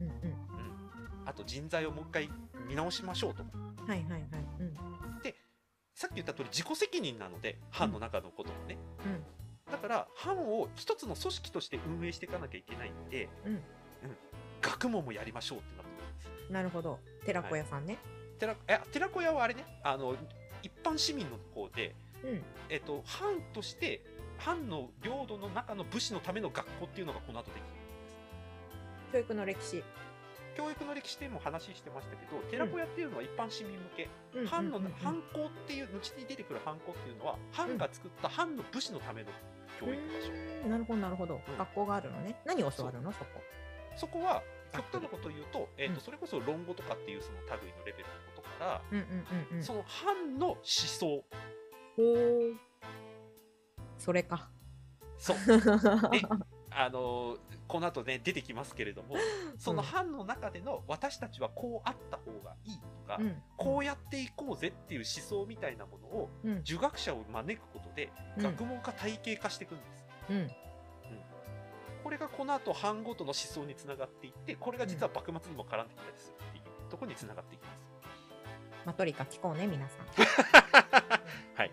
[1.27, 2.31] あと人材をもう一回
[2.69, 3.87] 見直しましょうとうん。
[3.87, 4.23] はいはいはい。
[4.61, 4.75] うん。
[5.95, 9.71] さっき言った通り自己責任なので藩の中のこともね、うん。
[9.71, 13.61] だから藩を一つの組織として運営していかなきゃいけないんで、うん
[14.63, 16.99] 学問もやりましょうってなってますなるほど。
[17.25, 17.99] 寺子屋さんね。
[18.41, 20.17] 寺え寺子屋はあれねあの
[20.63, 22.43] 一般市民の方で、うん。
[22.69, 24.03] えっと、藩として
[24.39, 27.71] 藩の領土の中の武士のための学校っていうのがこの後できるんで
[28.11, 29.13] す。
[29.13, 29.85] 教育の歴史。
[30.57, 34.47] 教育の歴史でも話してましたけど寺子屋っていうのは一般市民向け、うん。
[34.47, 39.31] 藩の藩校っていう後に出てくる藩校っていうのは藩が作った藩の武士のための
[39.79, 41.59] 教育場所、うーんなるほどなるほど、うん。
[41.59, 42.37] 学校があるのね。
[42.45, 43.13] 何を教わるの？
[43.13, 43.27] そこ。
[43.97, 44.43] そこは
[44.75, 46.01] 極端なことを言うと,、えっとうん。
[46.01, 48.11] それこそ論語とかっていうその類のレベルの
[48.91, 49.05] うんうん
[49.51, 49.63] うんうん。
[49.63, 51.25] その藩の思想。
[51.97, 52.57] ほう
[53.99, 54.51] それか。
[55.19, 55.37] そう。
[56.11, 56.23] で
[56.73, 59.17] あのこの後ね出てきますけれども
[59.59, 63.43] その藩の中での私たちはこうあった方がいいとか、うん。
[63.57, 66.59] こうやっていこうぜっていう思想みたいなものをうん。
[66.61, 68.43] 受学者を招くことでうん。
[68.43, 70.51] 学問家体系化していくんです、うん。
[72.03, 77.90] これがこの後藩ごとの思想につながっていってこれが実は幕末にも絡んできたりするっていうところにつながっていきます、
[78.85, 80.07] マトリカ聞こうね皆さん。
[81.55, 81.71] はい。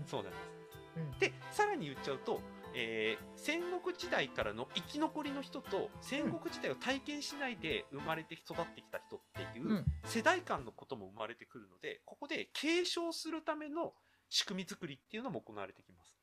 [0.00, 0.04] うん。
[0.06, 0.50] そうなんです。
[0.96, 1.18] うん。
[1.18, 2.40] でさらに言っちゃうと、
[2.74, 9.84] えー戦国時代からの生き残りの人と戦国時代を体験しないで生まれて育ってきた人っていう、うん。
[10.04, 13.94] 世代間のことも生まれてくるのでここで継承するための
[14.28, 16.16] 仕組み作りっていうのも行われてきます。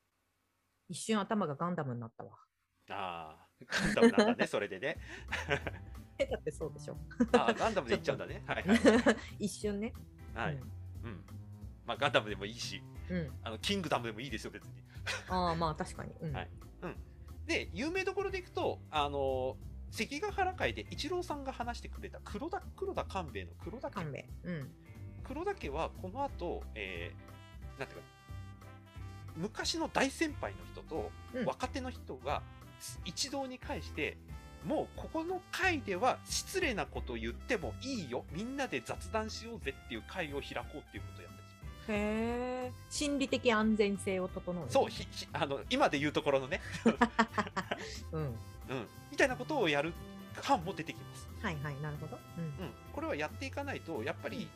[0.88, 2.38] 一瞬頭がガンダムになったわ。
[2.90, 4.98] ああガンダムなんだね それでね。
[6.18, 6.96] えだってそうでしょ。
[7.32, 8.44] あーガンダムでいっちゃうんだね。
[8.46, 8.78] はいはい。
[9.46, 9.94] 一瞬ね
[10.34, 11.24] はい、うん。
[11.86, 14.70] まあ、ガンダムでもいいしうん、うん、あのキングダムでもいいですよ別に。
[15.28, 16.32] ああまあ確かに、うん。
[16.32, 16.48] はい。
[17.46, 19.56] で有名どころでいくとあの
[19.90, 23.94] 関ヶ原会で一郎さんが話してくれた黒田黒田官兵衛の黒田家。
[23.94, 24.70] 勘弁うん。
[25.22, 28.06] 黒田家はこの後、えーなんていうか
[29.36, 31.44] 昔の大先輩の人とうん。
[31.44, 32.42] 若手の人が
[33.04, 34.16] 一堂に会して、
[34.64, 38.24] もうここの会では失礼なことを言ってもいいよ。
[38.32, 46.60] みんなで雑談しようぜっていう会を開こうっていうことをやったんですよへえ心理的安全性を整うそうひひあの今で言うところのね、
[48.12, 48.22] うん。
[48.22, 48.36] うん、
[49.10, 49.92] みたいなことをやる
[50.40, 51.28] 班も出てきます。
[51.42, 52.18] はいはいなるほど。
[52.38, 52.44] うん。
[52.44, 54.48] うん、これはやっていかないとやっぱり、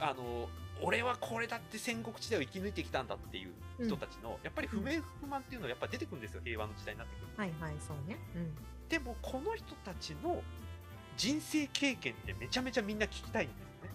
[0.00, 0.48] あの
[0.82, 3.52] 俺はこれだって戦国時代を生き抜いてきたんだっていう
[3.84, 7.40] 人たちの、やっぱり不明不満っていうのはやっぱ出てくるんですよ平和の時代になってくると。
[7.40, 8.18] はいはいそうね。
[8.34, 8.54] うん。
[8.88, 10.42] でもこの人たちの
[11.16, 13.90] 人生経験ってめちゃめちゃみんな聞きたいんですよね。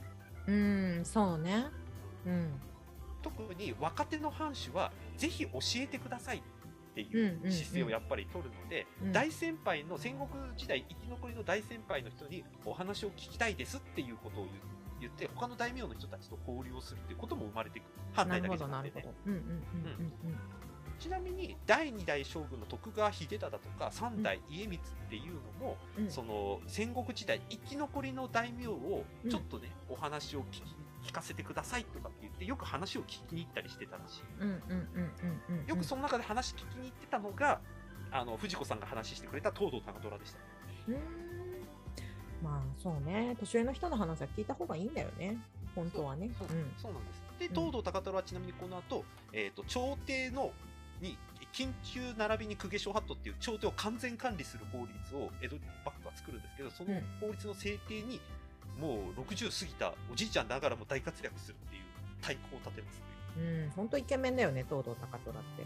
[0.47, 1.65] うーん、そうね。
[2.25, 2.51] うん。
[3.21, 6.41] 特に若手の藩主はぜひ教えてくださいっ
[6.95, 7.51] ていうんうんううん。
[7.51, 9.11] 姿勢をやっぱり取るので、うん。
[9.11, 14.53] 大先輩の戦国時代生き残りの大先輩の人にお話を聞きたいですっていうことを言
[15.01, 17.89] 言って他の大名の人たちと交流をするっていうことも生まれてくる。
[18.13, 19.13] 反対だけじゃなくてね。
[20.99, 26.03] ちなみに第二代将軍の徳川秀忠だとか三代家光っていうのも、うん。
[26.05, 26.11] うん。
[26.11, 29.29] その戦国時代生き残りの大名をうん。
[29.29, 30.63] ちょっとね、お話を聞き
[31.03, 34.21] 聞かせてくださいとかって言ってよく話を聞きに行ったりしてたらしい。
[34.39, 34.61] うんうんうん
[35.49, 35.65] うんうん。
[35.65, 37.59] よくその中で話聞きに行ってたのが、
[38.11, 40.39] あの藤子さんが話してくれた東堂高虎でした。
[42.43, 43.36] まあそうね。
[43.39, 45.38] 年上の人の話は聞いた方がいいんだよね。
[45.75, 46.30] 本当はね。
[46.38, 46.71] そう,、うん。
[46.77, 50.51] そうなんですでうん東堂高虎はちなみにこの後、えー、と朝廷の
[51.01, 51.17] に
[51.54, 58.21] 緊急並びに公家諸法度っていう朝廷を完全管理する法律を江戸幕府が作るんですけどそのうん法律の制定に
[58.80, 61.82] もう60過ぎたおじいちゃんながらも大活躍するっていう
[62.21, 65.63] 太鼓を立てますねうん、本当イケメンだよね、東堂高虎って。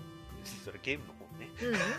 [0.64, 1.50] それゲームの方ね。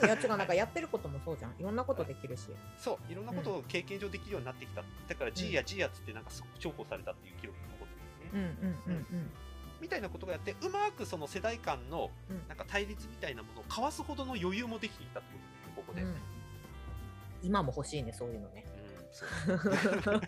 [0.01, 1.55] うん、いや違うなんかやってることもそうじゃん。
[1.59, 2.49] いろんなことできるし。
[2.79, 7.89] そういろんなことを経験上できるようになってきた、だから G や G やつってなんかすごく重宝されたっていう記録が残っ
[8.31, 9.31] てるんですね、うんうんうん
[9.79, 12.49] みたいなことがやってうまくその世代間のうん。
[12.49, 16.17] なんか対立みたいなものをかわすほどの余裕もできてきたってことですねここで、うん、うん、
[17.43, 18.65] 今も欲しいねそういうのね。
[18.67, 19.25] うんそ
[20.13, 20.27] う。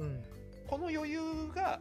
[0.00, 0.24] うん。
[0.68, 1.18] この余裕
[1.54, 1.80] が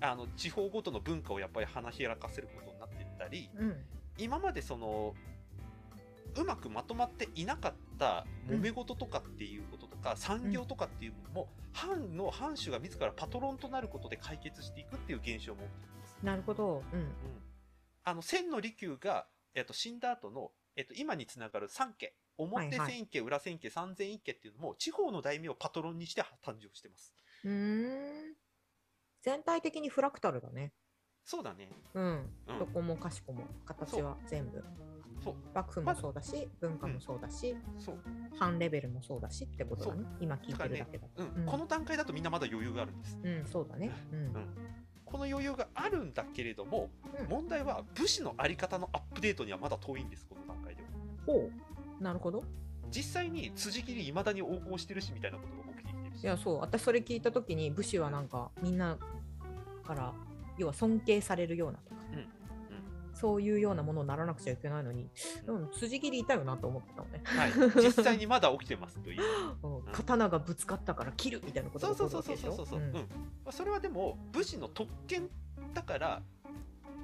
[0.00, 3.76] あの地方ごとの文化をやっぱり花開かせることになっていったりうん
[4.18, 5.14] 今までその
[6.36, 16.18] うまくまとまっていなかった揉め事とかっていうこととか、産業とかっていうものも、藩の藩主が自らパトロンとなることで解決していくっていう現象も起きています。
[16.22, 16.82] なるほど。
[16.92, 17.00] うん。
[17.00, 17.12] うん、
[18.02, 22.90] あの千の利休が、えっと、死んだ後の、えっと、今につながる三家表はい。
[22.90, 27.14] 千家、裏千家三千一家っていうのも地方の大名をパトロンにして誕生してます。
[27.44, 28.34] うーん。
[29.22, 30.72] 全体的にフラクタルだね
[31.24, 31.70] そうだね。
[31.94, 32.58] うん、うん。
[32.58, 34.62] どこもかしこも形は全部。
[35.22, 35.34] そう。
[35.54, 37.98] 幕府もそうだし文化もそうだし、そう、
[38.38, 40.04] 藩レベルもそうだしってことだね。
[40.20, 41.06] 今聞いてるだけだ
[41.46, 43.18] この段階だとみんなまだ余裕があるんです。
[43.22, 43.90] うんそうだね。
[44.12, 44.32] うん、うん。
[45.04, 47.26] この余裕があるんだけれども、うん。
[47.28, 50.88] 問題は武士のあり方のアップデートにはまだ遠いんです、この段階では。
[51.24, 51.50] ほ
[52.00, 52.02] う。
[52.02, 52.44] なるほど。
[52.90, 56.22] 実際に辻切り未だに横行してるしみたいなことが起きてきてるし。
[56.22, 58.98] いやそう私それ聞いた時に武士はなんかみんな
[59.84, 60.12] から
[60.58, 62.28] 要は尊敬されるようなとか、うん
[63.14, 65.08] そういうようなものにならなくちゃいけないのに、
[65.46, 69.22] うん、辻切りいたよなと思ってたのね、はい、実際にまだ起きてますとい う。
[69.62, 69.82] うん。
[69.92, 72.64] 刀がぶつかったから切るみたいなことそうがそうそう起こるわけでしょ？
[72.64, 73.08] そうそうそうそう、うん。
[73.08, 73.08] ま
[73.46, 75.30] あそれはでも武士の特権
[75.72, 76.22] だから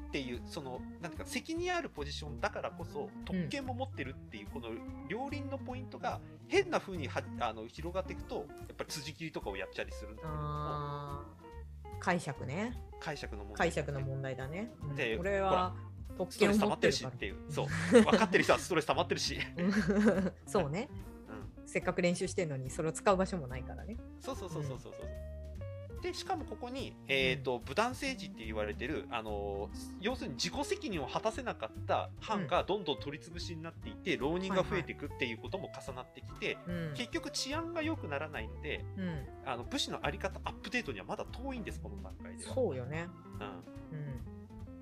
[0.09, 4.71] っていうそのなんていうか責任あるポジションだからこそ特権も持ってるっていうこの
[5.07, 11.40] 両輪のポイントが変な風にはあの広がっていくとやっぱり辻切りとかをやっちゃりするんだけれども
[12.01, 12.77] 解釈ね。
[12.99, 14.97] 解釈の問題解釈の問題だね、うん。
[14.97, 15.75] で俺は
[16.19, 17.67] 特権をス溜まってる持ってるしっていうそう。
[17.93, 20.89] 分かってる人はストレス溜まってるし、う んそうね。
[21.29, 23.97] うん、せっかく練習してるのにそれを使う場所もないからね。
[24.21, 25.30] そうそうそうそうそうそう。
[26.03, 36.95] でしかもここに、えーと武断政治って言われてる、あのー要するに自己責任を果たせなかった藩がどんどん取り潰しになっていて、浪人が増えていくっていうことも重なってきて、うん。
[36.95, 39.27] 結局治安が良くならないのでうん。
[39.47, 42.55] あの武士の在り方アップデートにはまだ遠いんですこの段階では。
[42.55, 43.09] そうよね、
[43.39, 44.21] うん、うん、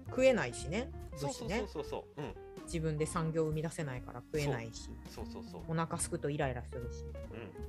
[0.08, 4.90] 食えないしねそうそう武士ねそうそうそう、うん、自分で産業を生み出せないから食えないし。
[5.08, 5.26] そう。
[5.26, 7.04] そうそう、お腹すくとイライラするし。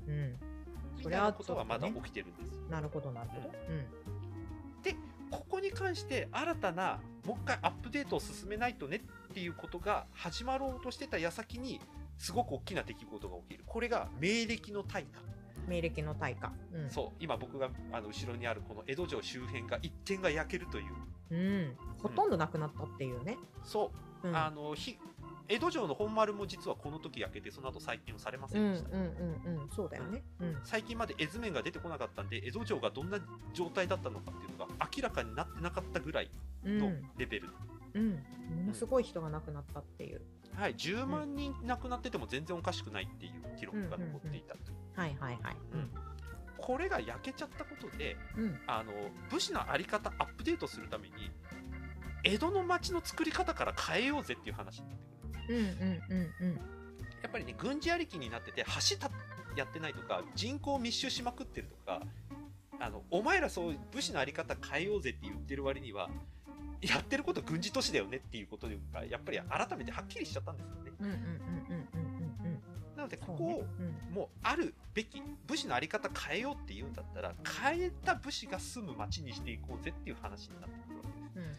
[0.08, 0.36] うん、うん
[1.00, 2.62] みたいなことはまだ起きてるんです。
[2.70, 3.50] なるほどなるほど。
[5.32, 11.80] ここに関して新たなもう一回アップデートを進めないとねっていうことが始まろうとしてた矢先に
[12.18, 13.64] すごく大きな出来事が起きる。
[13.66, 15.30] これが明暦の大火、うん
[15.68, 16.52] 明暦の大火。
[16.74, 16.90] うん。
[16.90, 17.18] そう。
[17.20, 20.86] 今僕があの後ろにあるこの江戸城周辺が一点が焼けるという。
[21.32, 23.92] うん、ほとんどなくなったっていうね、そ
[24.24, 24.98] う、うん、あのひ
[25.50, 29.06] 江戸城の本丸も実はこの時焼けてその後再建をされませうんんうんでした、うんう
[29.66, 30.24] んそうだよね。
[30.40, 30.58] うん。
[30.64, 33.20] 最近まで絵図面が出てこなかったんで江戸城がどんな
[33.54, 36.30] 状態だったのかっていうのが明らかになってなかったぐらい
[36.64, 37.10] のうん。
[37.18, 37.50] レベル、
[37.96, 38.10] うん。
[38.12, 38.18] も
[38.68, 40.22] のすごい人が亡くなったっていう。
[40.56, 45.56] はい、10万人亡くなってても全然おかしくないっていう記録が残っていたという、はいはいはい。
[46.58, 48.44] これが焼けちゃったことでうん。
[48.44, 48.92] うんあの
[49.32, 51.32] 武士の在り方アップデートするために
[52.24, 55.09] 江戸の町の作り方から変えようぜっていう話になって
[55.50, 56.56] くるうんうんうん。
[57.22, 59.12] やっぱりね軍事ありきになってて橋た
[59.56, 62.02] やってないとか人口密集しまくってるとか
[62.80, 66.10] あのお前らそう武士の在り方変えようぜって言ってる割には
[66.82, 70.92] やってること軍事都市だよねっていうことがやっぱり改めてはっきりしちゃったんですよね。
[71.02, 72.60] うんうんうんうんうんうんうん
[72.96, 73.66] なのでここを
[74.14, 80.99] もうあるべき武士の在り方変えようって言うんだったら変えた武士が住む町にしていこうぜっていう話になってくる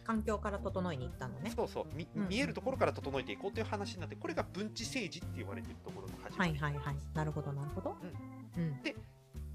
[0.03, 1.51] 環境から整いに行ったのね。
[1.55, 1.85] そうそう。
[1.93, 2.29] みうん。
[2.29, 6.95] 見えるところから整えていこうという話になってこれが文治政治って言われてるところの始まり、はいはいはい。
[7.13, 7.95] なるほどなるほど。
[8.57, 8.81] うん。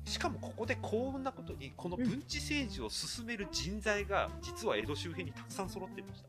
[0.04, 6.28] しかもここで幸運なことにこの文治政治を進める人材が実は江戸周辺にたくさん揃ってました。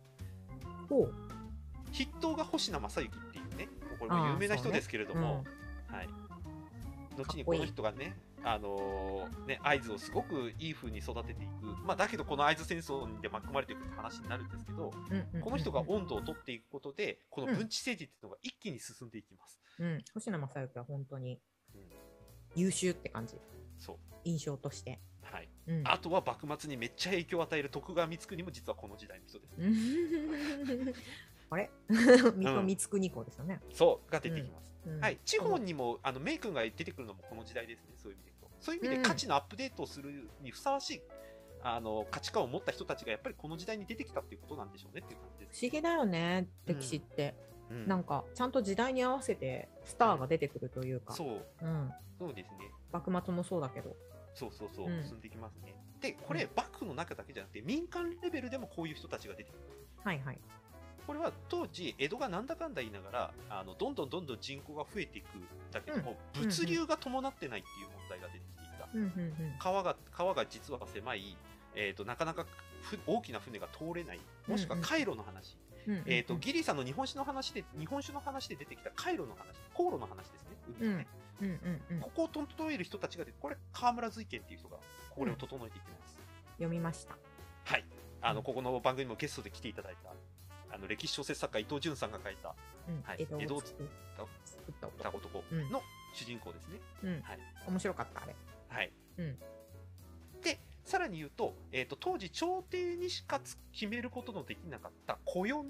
[0.90, 1.14] ほう。
[1.92, 5.44] 筆頭が星名正幸っていうねこれも有名な人ですけれども、
[5.88, 6.10] はい、
[7.18, 14.94] 後にこの人がねあのーね会津をすごくいい風に育てていく、まあ、だけどこの会津戦争で巻き込まれていくって話になるんですけど
[15.42, 20.04] この人が温度を取っていくことでこの文治政治っていうのが一気に進んでいきます、うん。
[20.14, 21.40] 星名正幸は本当に
[21.74, 21.82] うん
[22.56, 23.36] 優秀って感じ。
[23.78, 25.00] そう印象として。
[25.22, 25.84] はい、うん。
[25.86, 30.94] あとは幕末にめっちゃ影響を与える徳川光圀も実はこの時代の人です、う ん
[31.50, 31.70] あれ？
[31.90, 33.60] 水戸光圀公ですよね。
[33.74, 35.00] そうが出てきます、うん。
[35.00, 41.02] はい、地方にもあのメイ君が出てくるのもこの時代ですねそういう意味でそういう意味で価値のアップデートをするにふさわしい、
[41.62, 47.36] あの価値観を持った人たちがやっぱりこの時代に出てきたっていうことなんでしょうねっていう感じです不思議だよね、歴史って。
[47.70, 47.88] うん。
[47.88, 51.46] なんかちゃんと時代に合わせてスターが出てくるというか、そう。
[51.62, 52.72] うん、そうですね。
[52.92, 53.96] 幕末もそうだけど、
[54.34, 55.04] そうそうそう、うん。
[55.04, 55.76] 進んでいきますね。
[56.02, 59.60] でこれ幕府の中だけじゃなくて民間レベルでもこういう人たちが出てくる。
[60.04, 60.40] はいはい。
[61.08, 66.42] これは当時江戸がなんだかんだ言いながらあのどんどんどんどん人口が増えていくんだけども、うん。
[66.44, 69.56] 物流が伴ってないっていう問題が出てきていた、うんうんうん。
[69.58, 71.38] 川が川が実は狭い、
[71.76, 72.46] えー、となかなか
[72.82, 74.20] ふ大きな船が通れない。
[74.48, 75.56] もしくは回路の話、
[75.88, 76.04] うんうんうん。
[76.08, 79.56] えー、とギリさんの日本史の話で日本酒の話で出てきた回路の話。
[79.74, 80.50] 航路の話ですね。
[80.82, 81.08] 海のね、
[81.42, 82.00] うんうんうん。
[82.02, 84.78] ここを整える人たちが出てこれ河村瑞賢っていう人が
[85.16, 86.20] これを整えていきます、
[86.58, 87.16] 読みました。
[87.64, 87.86] はい。
[88.20, 90.10] あのうんここの番組もゲストで来ていただいた
[90.78, 92.56] あの歴史小説作家伊藤潤さんが書いた
[92.88, 93.02] うん。
[93.04, 93.28] はい。
[93.40, 93.86] 江戸を作っ
[94.80, 95.12] たタ男。
[95.12, 95.70] コトコうん。
[95.72, 95.82] の
[96.14, 97.40] 主人公ですね、うん、はい。
[97.68, 98.36] 面白かったあれ。
[98.70, 98.92] はい。
[99.18, 99.38] うん。
[100.42, 105.64] でさらに言うと,、えー、と当時朝廷にしかつ決めることのできなかった暦を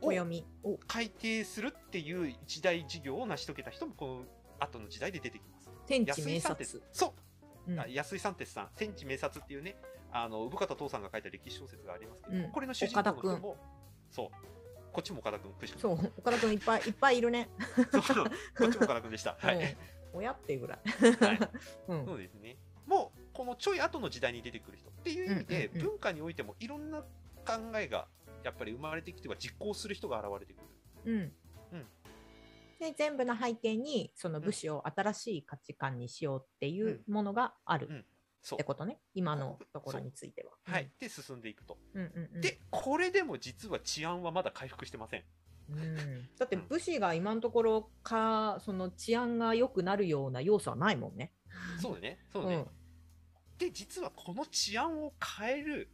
[0.00, 0.44] 暦。
[0.64, 4.24] を改定するっていう一大事業を成し遂げた人もこの
[4.58, 5.70] 後の時代で出てきます。
[5.86, 6.88] 天地安名井三鉄察。
[6.92, 7.14] そ
[7.68, 7.72] う。
[7.72, 9.76] う安井三鉄さん、千地名察っていうね、
[10.12, 12.50] あの産方父さんが書いた歴史小説がありますけど、うん。
[12.50, 13.56] これの主人公の人も、
[14.12, 14.28] そう、
[14.92, 17.48] こっちも岡田君、くしくそう岡田君いっぱい いっぱいいるね。
[17.90, 19.36] そうこっちも岡田君でした。
[19.40, 19.56] はい。
[19.56, 19.76] うん
[20.14, 20.80] 親っていうぐらい。
[21.24, 21.38] はい、
[21.88, 22.58] うんそうですね。
[22.86, 27.06] もう、このちょい後の時代に出てくる人っていう意味で、うんうんうん文化においてもいろんな考
[27.76, 28.08] えが
[28.42, 30.66] やっぱり生まれてきては実行する人が現れてくる。
[31.06, 31.32] うん
[31.72, 31.86] うん
[32.78, 38.04] で全部の背景にその武士を新しい価値観にしようっていうものがある
[38.44, 38.64] って。
[38.64, 40.52] ことね、今のところについては。
[40.64, 40.90] はい。
[40.98, 41.78] で、進んでいくと。
[41.94, 45.24] うんうんうん、で、これでも実は治安はまだ回復してません。
[45.70, 51.32] うん、だって武士が今のところかその治安が良くなるような要素はないもんね。
[51.80, 52.18] そうだね。
[52.32, 52.66] そうだね。
[53.58, 55.88] で実はこの治安を変える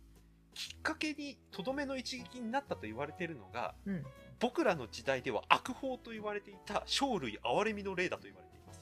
[0.54, 4.04] きっかけにとどめの一撃になったと言われているのがうんうん
[4.40, 8.80] 僕らの時代では悪法と言われていた生類憐れみの例だと言われています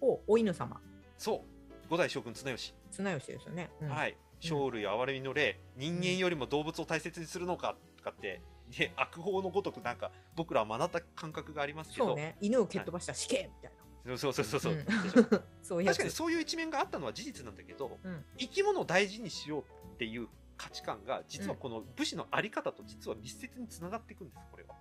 [0.00, 0.80] おお犬様
[1.18, 1.53] そう
[1.88, 3.70] 五代将軍綱吉、綱吉ですよね。
[3.80, 3.88] うん。
[3.88, 4.16] はい。
[4.40, 8.42] 生類憐れみの例人間よりも動物を大切にするのかとかって。
[8.78, 12.06] で悪法のごとくなんか僕らは学った感覚がありますけど。
[12.08, 12.36] そうね。
[12.40, 13.72] 犬を蹴っ飛ばしたら死刑みたい
[14.06, 14.16] な。
[14.16, 14.76] そうそうそうそう、う。
[14.76, 14.86] ん。
[15.62, 18.24] そう確かにそういう一面があったのは事実なんだけど、うん。
[18.38, 19.62] 生き物を大事にしよう
[19.94, 24.74] っていう価値観が実はこの武士のあり方と実は密接につながっていくんですこれは。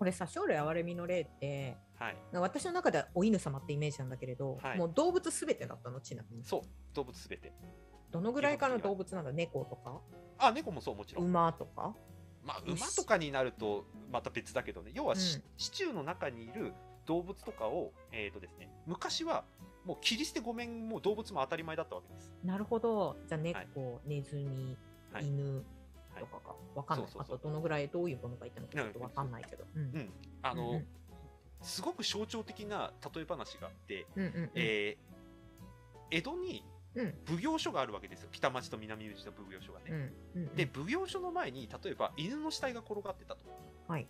[0.00, 4.78] これさ生類憐れみの例ってはい、私の中ではお犬様ってイメージなんだけれど、はい。
[4.78, 6.42] もう動物すべてだったのちなみに。
[6.42, 6.60] そう。
[6.94, 7.52] 動物すべて。
[8.10, 10.00] どのぐらいからの動物なんだ猫とか？
[10.38, 11.26] あ猫もそうもちろん。
[11.26, 11.94] 馬とか？
[12.42, 14.92] まあ馬とかになるとまた別だけどね。
[14.94, 15.42] 要はし、うん。
[15.58, 16.72] シチューの中にいる
[17.04, 19.44] 動物とかをえっ、とですね昔は
[19.84, 22.32] もう切り捨てごめんもう動物も当たり前だったわけです。
[22.42, 23.18] なるほど。
[23.28, 24.78] じゃあ猫、ネズミ、
[25.12, 25.26] はい。
[25.26, 25.56] 犬。
[25.56, 25.64] はい
[26.20, 26.54] とかか。
[26.74, 27.08] わかんない。
[27.08, 27.36] そうそうそう。
[27.36, 29.64] あとどのぐらいどういうものがいたのかちょっとわかんないけど。
[30.42, 30.82] あの、
[31.62, 34.50] すごく象徴的な例え話があって、うんうんうん。
[34.54, 35.10] えー
[36.12, 36.64] 江戸に
[36.96, 37.14] うん。
[37.24, 38.28] 奉行所があるわけですよ。
[38.32, 39.84] 北町と南口の奉行所がね。
[39.90, 40.56] うんうんうん。
[40.56, 43.40] で奉行所の前に例えば犬の死体が転がってたと。
[43.86, 44.06] はい。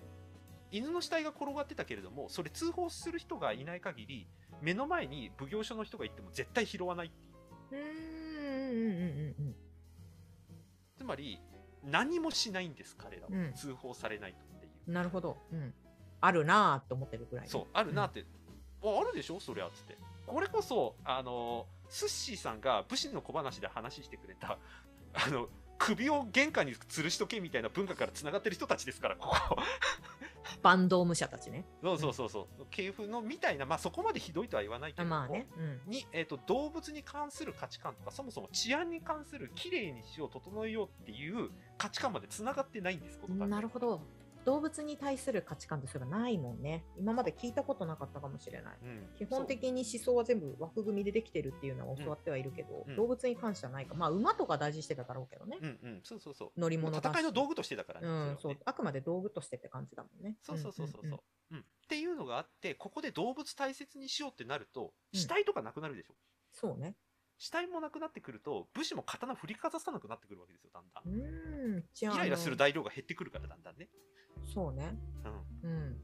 [0.71, 4.29] 犬の死体が転がってたけれどもそれ通報する人がいない限り
[4.63, 7.11] 目の前に奉行所の人が行っても絶対拾わないっ
[7.71, 7.83] ていう。
[7.83, 9.57] うーんうんうんうん。
[10.97, 11.39] つまり
[11.85, 13.53] 何もしないんです彼らは、うん。
[13.55, 14.73] 通報されないとっていう。
[14.89, 15.73] うんなるほど、うん、
[16.21, 17.45] あるなぁと思ってるぐらい。
[17.47, 18.25] ねそうあるなって、
[18.83, 19.39] ああるでしょ？
[19.39, 19.97] そりゃっつって。
[20.27, 24.59] これこそあのスッシーさんが武士の小話で話してくれた
[25.15, 29.57] あの首を玄関に吊るしとけみたいな文化からつながってる人たちですからここ。
[30.63, 31.65] バンド武者たちね。
[31.83, 32.67] そうそうそうそう。
[32.71, 44.03] 系譜のみたいなまあそこまでひどいとは言わないけれどまあね、うん、に、えー、と動物に関する価値観とかそもそも治安に関するきれいにしよう整えようっていう価値観までつながってないんですこのなるほど。
[44.45, 46.85] 動物に対する価値観ってそれがないもんね。
[46.99, 48.79] 今まで聞いたことなかったかもしれない。
[48.83, 52.97] うん、基本的に思想は全部枠組みでできてるっていうのは教わってはいるけど、うん。
[52.97, 53.95] 動物に関してはないか。
[53.95, 56.61] まあ馬とか大事にしてただろうけどね、そううんうんそうそうそう。
[56.61, 58.57] 乗り物戦いの道具としてだからね,うん、そう。
[58.65, 60.37] あくまで道具としてって感じだもんね。
[60.43, 61.21] そうそうそうそうそう、
[61.53, 61.59] うん。
[61.59, 65.21] っていうのがあってここで動物大切にしようってなるとうん。
[65.21, 66.15] 死体とかなくなるでしょ、
[66.53, 66.95] そうね
[67.41, 73.89] 死体もなくなってくると武士も刀振りかざさなくなってくるわけですよだんだん、んじゃあイライラする材料が減ってくるからだんだんね、
[74.53, 74.95] そうね。
[75.63, 75.97] うん、うん。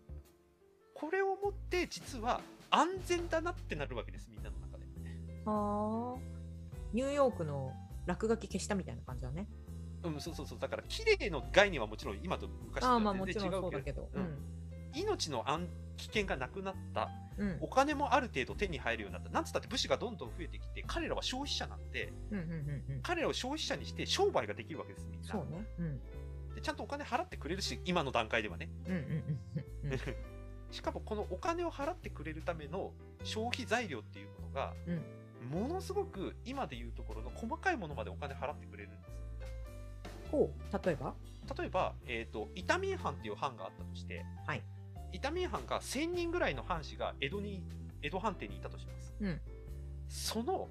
[0.94, 2.40] これをもって実は
[2.70, 4.84] 安全だなってなるわけですみんなの中で。
[5.44, 6.20] はあ
[6.94, 7.70] ニューヨークの
[8.06, 9.46] 落書き消したみたいな感じだね。
[10.04, 10.58] うん、そうそうそう。
[10.58, 14.02] だから綺麗の概念はもちろん今と昔とああまあもは全ちろんそうだ然違うけど。
[14.04, 14.38] けどうん。
[14.94, 17.10] 命の安危険がなくなった。
[17.38, 17.48] うん。
[17.48, 19.30] うんお金もある程度手に入るようになった。
[19.30, 23.02] なんつったって武士がどんどん増えてきて彼らは消費者なんでうんうんうんうん。
[23.02, 25.26] 彼らを消費者にして商売ができるわけですみんな。
[25.26, 25.66] そうね。
[25.78, 26.00] うん。
[26.54, 28.70] でちゃんとお金払ってくれるし今の段階ではね。
[28.86, 29.40] うんうんうん
[29.84, 29.92] うん。
[29.92, 29.98] うん。
[30.72, 32.92] しかもこのお金を払ってくれるための
[33.22, 34.74] 消費材料っていうものが、
[35.50, 40.30] ものすごく今でいうところの細かいものまでお金払ってくれるんです。
[40.32, 40.86] ほう。
[40.86, 41.14] 例えば？
[41.56, 44.62] 例えば、えーと、イタミっていう藩があったとして、はい、
[45.12, 47.62] イタミン藩が1000人ぐらいの藩士が江戸に
[48.02, 49.40] 江戸藩邸にいたとします、うん、
[50.08, 50.68] その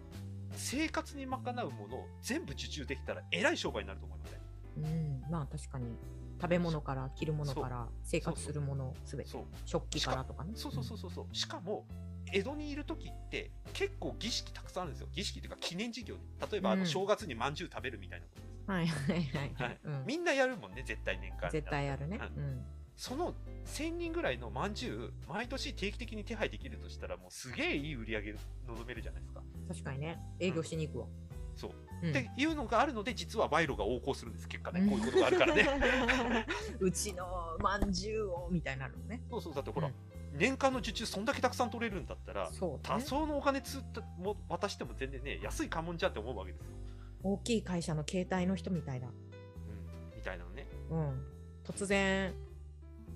[0.55, 4.39] 生活に賄うものを全部受注できたらえらい商売になると思いません、
[4.85, 5.31] うん。
[5.31, 5.97] まあ確かに。
[6.41, 9.29] 食べ物から着るものから生活するものすべて。
[9.65, 10.51] 食器からとかね。
[10.55, 11.11] そうそうそうそう。
[11.11, 11.85] そう、しかも
[12.31, 15.07] 江戸にいる時って結構儀式たくさんあるんですよ。
[15.13, 16.15] 儀式っていうか記念事業
[16.51, 22.65] 例えばあの正月にまんじゅう食べるみたいなことです、はいはいはい、みんなやるもんね絶対年間絶対やるね、うん、
[22.95, 23.33] その
[23.65, 28.35] 1000人ぐらいのまんじゅう毎年定期的に手配できるとしたらもうすげえいい売り上げ
[28.67, 29.41] 望めるじゃないですか。
[29.67, 30.19] 確かにね。
[30.39, 31.71] 営業しに行くわ、うん、そう、
[32.03, 34.87] うん、っていうのがあるので実は賄賂が横行するんです結果ね。
[34.89, 35.67] こういうことがあるからね。
[36.79, 39.21] うちのまんじゅうをみたいになるのね。
[39.29, 39.53] そうそう。
[39.53, 39.91] だってほら、
[40.37, 43.81] 年間の受注そんだけたくさん取れるんだったら、ね、多少のお金つ
[44.17, 46.67] も渡しても全然ね安い家紋じゃって思うわけですよ。
[47.23, 51.25] 大きい会社の携帯の人みたいだ、うん、みたいなのね、うん、
[51.63, 52.33] 突然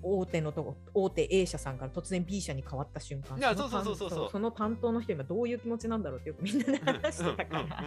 [0.01, 4.29] 大手のとこ大手 A 社さんから突然 B 社に変わった瞬間いやそうそうそうそうそう。
[4.31, 7.83] その担当の人今どういう気持ちなんだろうってよくみんなで話してたから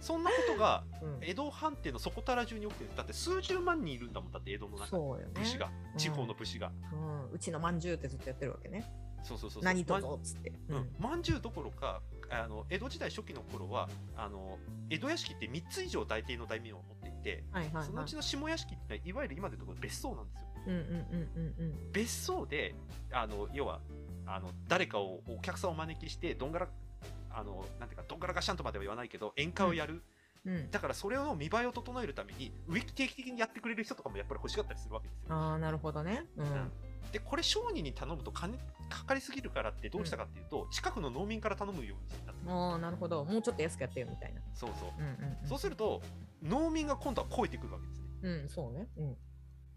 [0.00, 0.82] そんなことが
[1.20, 5.02] 江戸藩邸のそこたら中に起きてるだって数十万人いるんだもんだって江戸の中に
[5.32, 8.84] 武士が、ね、地方の武士が、うん、うちのまんじゅうってずっとやってるわけね。
[9.22, 14.58] そうそうそう何とぞっつって、うん、まんじゅうどころかあの江戸時代初期の頃はあの
[14.90, 20.40] 江戸屋敷って3つ以上大帝の大名を持っていて、はいはいはい、そのうちの下屋敷っていわゆる今でいうところ別荘なんですよ。
[20.66, 22.74] うんうんうんうんうん、別荘で
[23.10, 23.80] あの要は
[24.26, 26.68] あの誰かをお客さんをお招きしてどんがら
[27.30, 30.02] あのなんていうかどんがらがしゃんとまでは言わないけど宴会をやる、
[30.44, 35.34] うん、だからそれを見栄えを整えるためにウィキ定期的にやってくれる人とかもやっぱり欲しがったりするわけですよ。
[35.34, 36.72] あなるほどね、うん、うん。
[37.10, 38.58] でこれ商人に頼むと金
[38.88, 43.24] かかりすぎるからってどうしたかっていうと、うん、近くの農民から頼むようになってああなるほど。
[43.24, 44.40] もうちょっと安くやってよみたいな。
[44.54, 46.02] そうそう,、うんうんうん、そうすると
[46.42, 48.06] 農民が今度は超えてくるわけですね。
[48.22, 49.16] うんそうね、うん、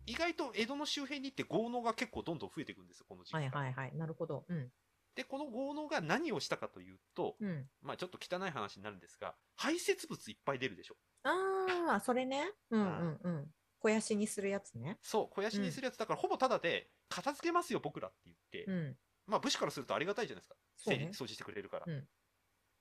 [0.06, 3.96] 意外と江戸の周辺に行って豪農が結構どんどん増えていくんですよこの時期はいはいはい。
[3.96, 4.72] なるほど、うん、
[5.16, 10.96] でこの豪農が何をしたかというと、うん、まあちょっと汚い話になるんですが排泄物いっぱい出るでしょ。
[11.24, 12.52] ああそれね。
[12.70, 13.48] うんうんうん。
[13.80, 14.98] 肥やしにするやつね。
[15.02, 18.98] そう肥やしにするやつ、だからほぼただで片付けますよ僕らって言って、うん、
[19.28, 20.48] まあ武士からするとありがたいじゃないで
[20.78, 22.04] すか、ね、掃除してくれるから、うん、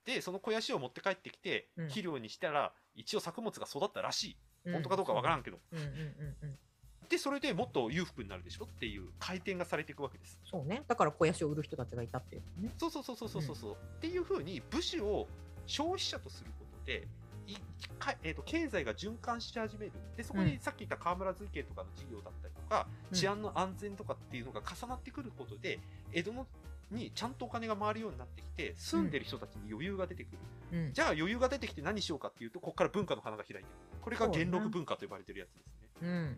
[0.06, 4.24] でその肥やしを持って帰ってきて、肥料にしたら一応作物が育ったらし
[4.64, 6.58] い、本当かどうかわからんけど、うんうんうんうん
[7.08, 10.38] でそれでもっと裕福になるでしょっていう回転がされていくわけです。
[10.44, 10.82] そうね。
[10.86, 12.72] だから肥やしを売る人たちがいたっていうね。
[12.78, 15.26] そうそうそうそうそうそう、うん、っていうふうに武士を
[15.66, 17.06] 消費者とすることで
[17.98, 19.92] か、えーと、経済が循環し始める。
[20.16, 25.80] でそこにさっき言った河村瑞慶とかの事業だったりとか、うん、治安の安全とかっていうのが重なってくることで
[26.12, 26.46] 江戸の
[26.90, 30.32] にちゃんとお金が回るようになってきて住んでる人たちに余裕が出てく
[30.72, 33.66] る、うん、じゃあ余裕が出てきて何しようかっていうとここから文化の花が開いてる。
[34.00, 35.88] これが元禄文化と呼ばれてるやつですね。
[36.02, 36.36] うん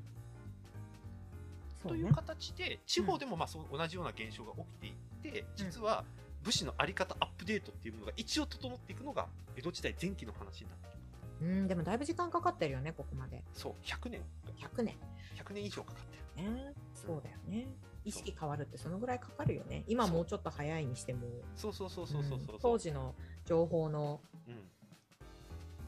[1.86, 6.04] という形で地方でもまあそう同じような現象が起きていって、実は
[6.42, 9.26] 武士の在り方アップデートっていうものが一応整っていくのが
[9.56, 11.16] 江戸時代前期の話になってきます。
[11.42, 13.42] うんでもだいぶ時間かかってるよねここまで。
[13.52, 14.20] そう100年。
[14.58, 14.94] 100年。
[15.36, 16.04] 100年以上かかっ
[16.36, 16.54] てる。
[16.54, 16.72] ね。
[16.94, 17.66] そうだよね。
[18.04, 19.84] 意識変わるってそのぐらいかかるよね。
[19.88, 21.26] 今もうちょっと早いにしても。
[21.56, 23.14] そうそうそうそうそうそう、当時の
[23.44, 24.54] 情報の、うん、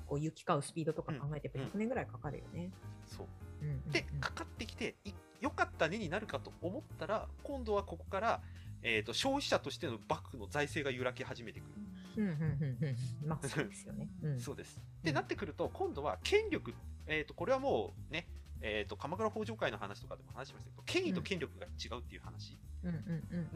[0.09, 2.71] こう行き交うスピードとか考えて100年ぐらいかかるよね、
[3.07, 3.27] そう、
[3.63, 4.97] うんでかかってきて
[5.41, 8.41] よかったねになるかと思ったら今度はここから
[8.82, 11.72] えーと、消費者としての幕府の財政が揺らぎ始めてくる。
[13.26, 14.09] まあそうですよね。
[14.22, 14.80] うん、そうです。
[15.03, 16.74] で、なってくると、今度は権力、
[17.07, 18.28] えーと、これはもうね、
[18.61, 22.59] えーと、鎌倉北条会の話とかでも話しましたけど、権威と権力が違うっていう話。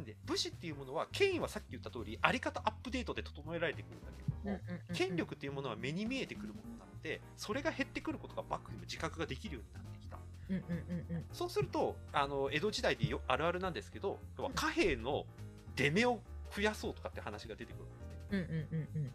[0.05, 4.61] で武士っていうものは、権威はさっき言った通り、あり方アップデートで整えられてくるんだけども、
[4.93, 9.92] 権力っていうものは目に見えてくるものなので、それが減ってくることが幕府にも自覚ができるようになっ
[11.33, 14.19] そうするとあの江戸時代でよあるあるなんですけど
[14.55, 15.25] 貨幣の
[15.77, 16.21] 出目を
[16.55, 18.07] 増やそうとかって話が出てくるんですね。
[18.31, 19.13] うんうんうんうん、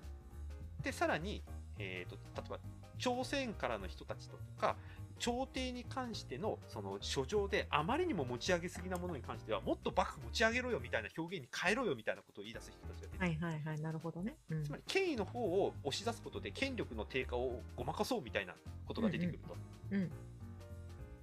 [0.81, 1.43] でさらに、
[1.77, 2.59] えーと、例えば
[2.97, 4.75] 朝鮮からの人たちとか
[5.19, 13.23] 朝廷に関してのその書状であまりにも持ち上げすぎなものに関してはもっと幕府持ち上げろよみたいな表現に変えろよみたいなことを言い出す人たちが出て。
[13.23, 18.53] はいはいはいなるほどね、うん、つまり権威の方を押し出すことで権力の低下をごまかそうみたいな
[18.85, 19.55] ことが出てくると。
[19.91, 20.11] うん、うん、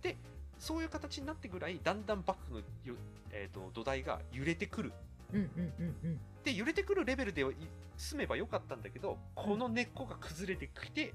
[0.05, 0.17] で
[0.61, 2.61] そういう形になってぐらいだんだん幕府の、
[3.33, 4.93] えーと土台が揺れてくる。
[5.33, 7.45] うんうんうんうん、で揺れてくるレベルで
[7.97, 11.13] 済めばよかったんだけどこの根っこが崩れてきて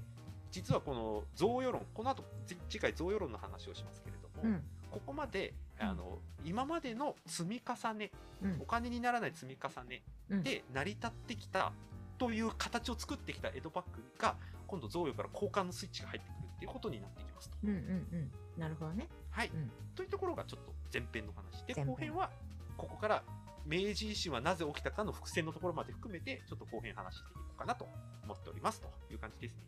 [0.50, 2.24] 実はこの贈与論この後
[2.68, 5.88] 次回贈与論の話をしますけれども、うん、ここまでうん。
[5.88, 8.10] あの今までの積み重ね
[8.42, 8.56] うん。
[8.60, 10.42] お金にならない積み重ねうん。
[10.42, 11.72] で成り立ってきた
[12.18, 14.36] という形を作ってきた江戸幕府が
[14.66, 17.56] 今度贈与から交換のスイッチが入ってくるっていうことになってきますと。
[17.64, 17.80] うんうんう
[18.16, 22.30] んなるほどねはい、うんというところがちょっと前編の話で後編は
[22.76, 23.22] ここから
[23.64, 27.88] 明治維新はなぜ起きたかの伏線のところまで含めてちょっと後編話していこうかなと
[28.24, 29.62] 思っておりますという感じですね。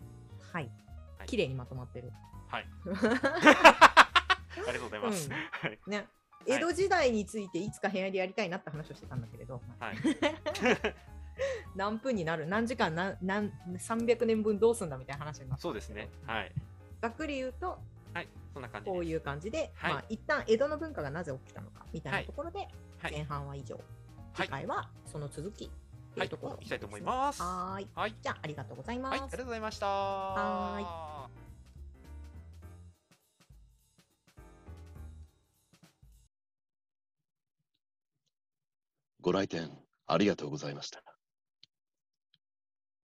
[0.53, 0.70] はい
[1.18, 2.12] はい綺麗にまとまってる
[2.49, 2.66] はい。
[2.84, 5.28] ありがとうございます。
[5.28, 5.78] うんはい。
[5.86, 6.07] ね
[6.47, 9.97] 江戸時代についていつか部屋でやりたいなって話をしてたんだけれど、はい。
[11.74, 12.47] 何分になる？
[12.47, 12.95] 何時間？
[12.95, 16.11] 何何300年分どうすんだみたいな話になってそうですね。
[16.26, 16.53] はい。
[17.03, 17.78] ざっくり言うと
[18.14, 18.28] はい。
[18.55, 18.90] そんな感じ。
[18.90, 23.84] こういう感じで、はいまあ一旦江戸の文化がなぜ起きたのかみたいなところで、はい前半は以上、はい
[24.34, 27.42] 次回はその続きってはいいうところ、いきたいと思います。
[27.42, 27.88] はいい。
[27.94, 28.14] はい。
[28.22, 29.86] じゃあありがとうございます、ありがとうございました。
[29.86, 31.28] は
[39.20, 39.70] ご来店
[40.07, 41.11] ありがとうございました。